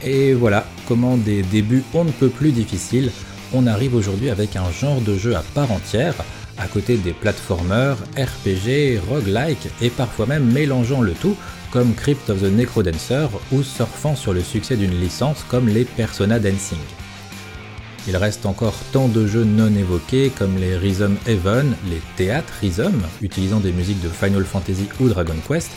Et 0.04 0.34
voilà 0.34 0.66
comment 0.86 1.16
des 1.16 1.42
débuts 1.42 1.84
on 1.94 2.04
ne 2.04 2.10
peut 2.10 2.28
plus 2.28 2.50
difficiles, 2.50 3.10
on 3.52 3.66
arrive 3.66 3.94
aujourd'hui 3.94 4.30
avec 4.30 4.56
un 4.56 4.70
genre 4.70 5.00
de 5.00 5.16
jeu 5.16 5.36
à 5.36 5.42
part 5.54 5.70
entière, 5.70 6.14
à 6.58 6.66
côté 6.66 6.96
des 6.96 7.12
platformers, 7.12 7.96
RPG, 8.16 9.00
roguelike 9.08 9.68
et 9.82 9.90
parfois 9.90 10.26
même 10.26 10.50
mélangeant 10.52 11.02
le 11.02 11.12
tout 11.12 11.36
comme 11.70 11.94
Crypt 11.94 12.30
of 12.30 12.40
the 12.40 12.52
Necrodancer 12.52 13.26
ou 13.52 13.62
surfant 13.62 14.16
sur 14.16 14.32
le 14.32 14.40
succès 14.42 14.76
d'une 14.76 14.98
licence 14.98 15.44
comme 15.48 15.68
les 15.68 15.84
Persona 15.84 16.38
Dancing. 16.38 16.78
Il 18.08 18.16
reste 18.16 18.46
encore 18.46 18.76
tant 18.92 19.08
de 19.08 19.26
jeux 19.26 19.44
non 19.44 19.74
évoqués 19.74 20.30
comme 20.30 20.56
les 20.58 20.76
Rhythm 20.76 21.16
Heaven, 21.26 21.74
les 21.90 22.00
théâtres 22.16 22.52
Rhythm, 22.60 23.02
utilisant 23.20 23.58
des 23.58 23.72
musiques 23.72 24.00
de 24.00 24.08
Final 24.08 24.44
Fantasy 24.44 24.88
ou 25.00 25.08
Dragon 25.08 25.34
Quest, 25.46 25.72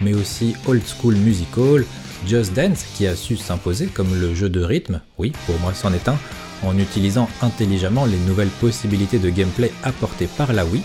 mais 0.00 0.14
aussi 0.14 0.54
Old 0.66 0.82
School 0.86 1.16
Musical, 1.16 1.84
Just 2.26 2.52
Dance 2.54 2.84
qui 2.94 3.06
a 3.08 3.16
su 3.16 3.36
s'imposer 3.36 3.86
comme 3.86 4.14
le 4.14 4.32
jeu 4.32 4.48
de 4.48 4.62
rythme, 4.62 5.00
oui, 5.18 5.32
pour 5.46 5.58
moi 5.58 5.72
c'en 5.74 5.92
est 5.92 6.08
un, 6.08 6.16
en 6.64 6.78
utilisant 6.78 7.28
intelligemment 7.40 8.04
les 8.04 8.18
nouvelles 8.18 8.48
possibilités 8.48 9.18
de 9.18 9.30
gameplay 9.30 9.72
apportées 9.82 10.28
par 10.36 10.52
la 10.52 10.64
Wii, 10.64 10.82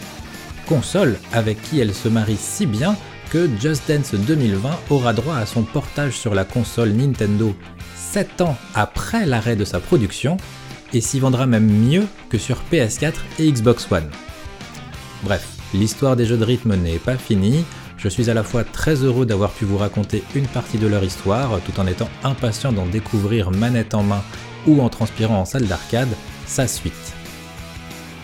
console 0.67 1.17
avec 1.31 1.61
qui 1.61 1.79
elle 1.79 1.93
se 1.93 2.09
marie 2.09 2.37
si 2.39 2.65
bien 2.65 2.95
que 3.29 3.49
Just 3.59 3.83
Dance 3.87 4.13
2020 4.13 4.69
aura 4.89 5.13
droit 5.13 5.35
à 5.35 5.45
son 5.45 5.63
portage 5.63 6.17
sur 6.17 6.33
la 6.33 6.45
console 6.45 6.91
Nintendo 6.91 7.55
7 7.95 8.41
ans 8.41 8.57
après 8.73 9.25
l'arrêt 9.25 9.55
de 9.55 9.65
sa 9.65 9.79
production 9.79 10.37
et 10.93 11.01
s'y 11.01 11.19
vendra 11.19 11.45
même 11.45 11.67
mieux 11.67 12.05
que 12.29 12.37
sur 12.37 12.61
PS4 12.71 13.13
et 13.39 13.51
Xbox 13.51 13.91
One. 13.91 14.09
Bref, 15.23 15.45
l'histoire 15.73 16.15
des 16.15 16.25
jeux 16.25 16.37
de 16.37 16.45
rythme 16.45 16.75
n'est 16.75 16.99
pas 16.99 17.17
finie, 17.17 17.65
je 17.97 18.07
suis 18.07 18.29
à 18.29 18.33
la 18.33 18.43
fois 18.43 18.63
très 18.63 19.03
heureux 19.03 19.25
d'avoir 19.25 19.51
pu 19.51 19.65
vous 19.65 19.77
raconter 19.77 20.23
une 20.35 20.47
partie 20.47 20.77
de 20.77 20.87
leur 20.87 21.03
histoire 21.03 21.59
tout 21.65 21.79
en 21.79 21.87
étant 21.87 22.09
impatient 22.23 22.71
d'en 22.71 22.85
découvrir 22.85 23.51
manette 23.51 23.95
en 23.95 24.03
main 24.03 24.23
ou 24.67 24.81
en 24.81 24.89
transpirant 24.89 25.39
en 25.41 25.45
salle 25.45 25.65
d'arcade 25.65 26.09
sa 26.45 26.67
suite. 26.67 26.93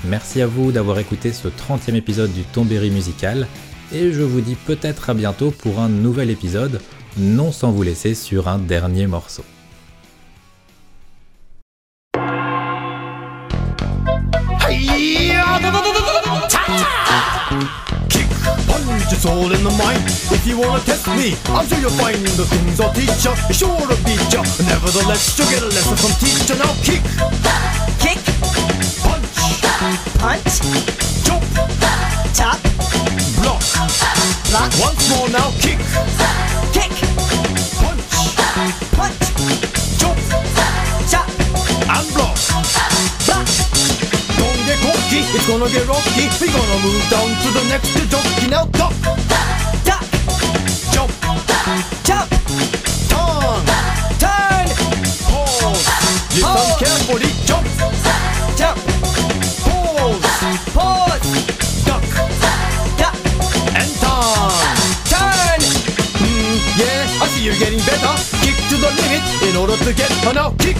Merci 0.05 0.41
à 0.41 0.47
vous 0.47 0.71
d'avoir 0.71 0.99
écouté 0.99 1.31
ce 1.31 1.47
30e 1.47 1.95
épisode 1.95 2.33
du 2.33 2.43
Tombéry 2.43 2.91
musical 2.91 3.47
et 3.93 4.11
je 4.11 4.21
vous 4.21 4.41
dis 4.41 4.55
peut-être 4.55 5.09
à 5.09 5.13
bientôt 5.13 5.51
pour 5.51 5.79
un 5.79 5.89
nouvel 5.89 6.29
épisode, 6.29 6.81
non 7.17 7.51
sans 7.51 7.71
vous 7.71 7.83
laisser 7.83 8.15
sur 8.15 8.47
un 8.47 8.57
dernier 8.57 9.07
morceau. 9.07 9.43
Me, 21.23 21.35
I'm 21.47 21.65
sure 21.67 21.79
you'll 21.79 21.95
find 21.95 22.19
the 22.35 22.43
things 22.43 22.79
I'll 22.79 22.91
teach 22.91 23.23
ya. 23.23 23.31
Sure 23.55 23.71
to 23.71 23.95
beat 24.03 24.19
ya. 24.33 24.43
Nevertheless, 24.67 25.37
you'll 25.39 25.47
get 25.47 25.63
a 25.63 25.71
lesson 25.71 25.95
from 25.95 26.11
teacher. 26.19 26.57
Now 26.59 26.73
kick, 26.83 27.03
Kick, 28.03 28.19
punch, 29.07 29.31
punch, 30.19 30.55
jump, 31.23 31.43
tap, 32.35 32.59
block. 33.39 33.63
block, 34.51 34.71
Once 34.83 35.03
more 35.11 35.29
now, 35.31 35.49
kick, 35.63 35.79
kick, 36.75 36.91
punch, 37.79 38.03
punch, 38.99 39.23
jump, 39.99 40.19
chop, 41.07 41.27
and 41.87 42.07
block. 42.11 42.35
block, 43.23 43.47
Don't 44.35 44.61
get 44.67 44.79
cocky, 44.83 45.19
it's 45.23 45.47
gonna 45.47 45.69
get 45.71 45.87
rocky. 45.87 46.25
We're 46.41 46.51
gonna 46.51 46.79
move 46.83 47.03
down 47.07 47.29
to 47.31 47.49
the 47.55 47.63
next 47.71 47.95
jockey. 48.11 48.47
Now 48.51 48.65
duck, 48.75 48.93
jump, 61.85 62.03
duck, 62.97 63.15
and 63.77 63.89
turn. 64.01 64.77
turn, 65.11 65.61
Mm, 66.23 66.57
yeah, 66.79 67.21
I 67.21 67.27
see 67.27 67.43
you're 67.45 67.59
getting 67.59 67.79
better. 67.79 68.13
Kick 68.41 68.55
to 68.69 68.77
the 68.77 68.89
limit 68.99 69.23
in 69.43 69.55
order 69.57 69.77
to 69.77 69.93
get 69.93 70.11
her 70.23 70.33
now. 70.33 70.51
Kick, 70.59 70.77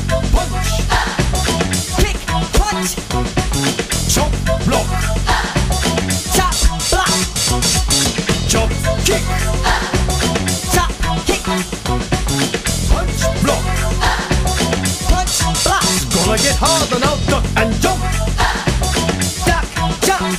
Gonna 16.34 16.50
get 16.50 16.58
harder 16.58 16.98
now. 16.98 17.13
Duck 17.30 17.46
and 17.62 17.69
jump, 17.78 18.02
duck, 19.46 19.69
jump, 20.02 20.34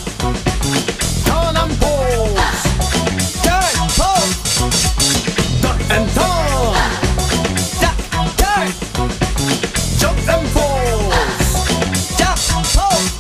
turn 1.22 1.54
and 1.54 1.70
pause. 1.78 2.34
turn, 3.46 3.78
pose, 3.94 4.34
Duck 5.62 5.78
and 5.94 6.06
turn, 6.18 6.74
duck, 7.78 7.94
turn, 8.42 8.66
jump 10.02 10.18
and 10.34 10.42
pause. 10.50 11.62
jump, 12.18 12.42
pose, 12.74 13.14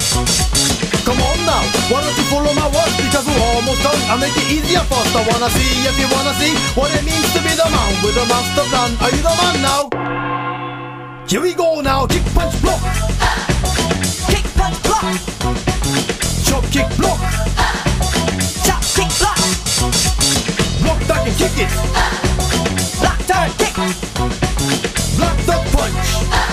Come 1.06 1.22
on 1.22 1.38
now, 1.46 1.62
why 1.94 2.02
don't 2.02 2.16
you 2.18 2.26
follow 2.26 2.50
my 2.58 2.66
words 2.74 2.96
because 2.98 3.22
we're 3.22 3.54
almost 3.54 3.86
done. 3.86 4.02
I'll 4.10 4.18
make 4.18 4.34
it 4.34 4.50
easier 4.50 4.82
first. 4.90 5.14
I 5.14 5.22
wanna 5.30 5.46
see 5.46 5.86
if 5.86 5.94
you 5.94 6.10
wanna 6.10 6.34
see 6.42 6.50
what 6.74 6.90
it 6.90 7.06
means 7.06 7.30
to 7.34 7.38
be 7.38 7.54
the 7.54 7.70
man 7.70 8.02
with 8.02 8.18
a 8.18 8.26
master 8.26 8.66
plan. 8.66 8.98
Are 8.98 9.14
you 9.14 9.22
the 9.22 9.30
man 9.30 9.62
now? 9.62 10.33
Here 11.26 11.40
we 11.40 11.54
go 11.54 11.80
now. 11.80 12.06
Kick, 12.06 12.22
punch, 12.34 12.60
block. 12.60 12.80
kick, 14.28 14.44
punch, 14.54 14.82
block, 14.82 15.02
Chop, 16.44 16.64
kick, 16.70 16.88
block. 16.96 17.18
chop, 18.62 18.82
kick, 18.94 19.10
block, 19.18 19.38
Block, 20.82 21.06
duck, 21.08 21.26
and 21.26 21.36
kick 21.36 21.58
it. 21.58 21.70
block, 23.00 23.18
turn, 23.26 23.50
kick, 23.58 23.74
Block, 25.16 25.46
duck, 25.46 25.66
punch. 25.72 26.43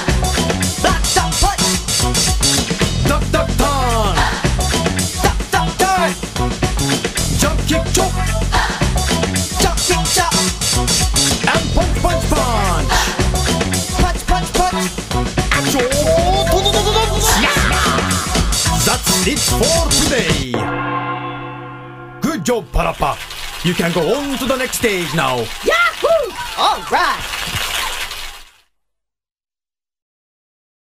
Job, 22.52 22.66
Parappa. 22.74 23.16
You 23.66 23.74
can 23.74 23.94
go 23.94 24.02
on 24.14 24.38
to 24.40 24.46
the 24.46 24.58
next 24.58 24.80
stage 24.80 25.16
now. 25.16 25.38
Yahoo! 25.64 26.34
All 26.58 26.84
right. 26.92 27.41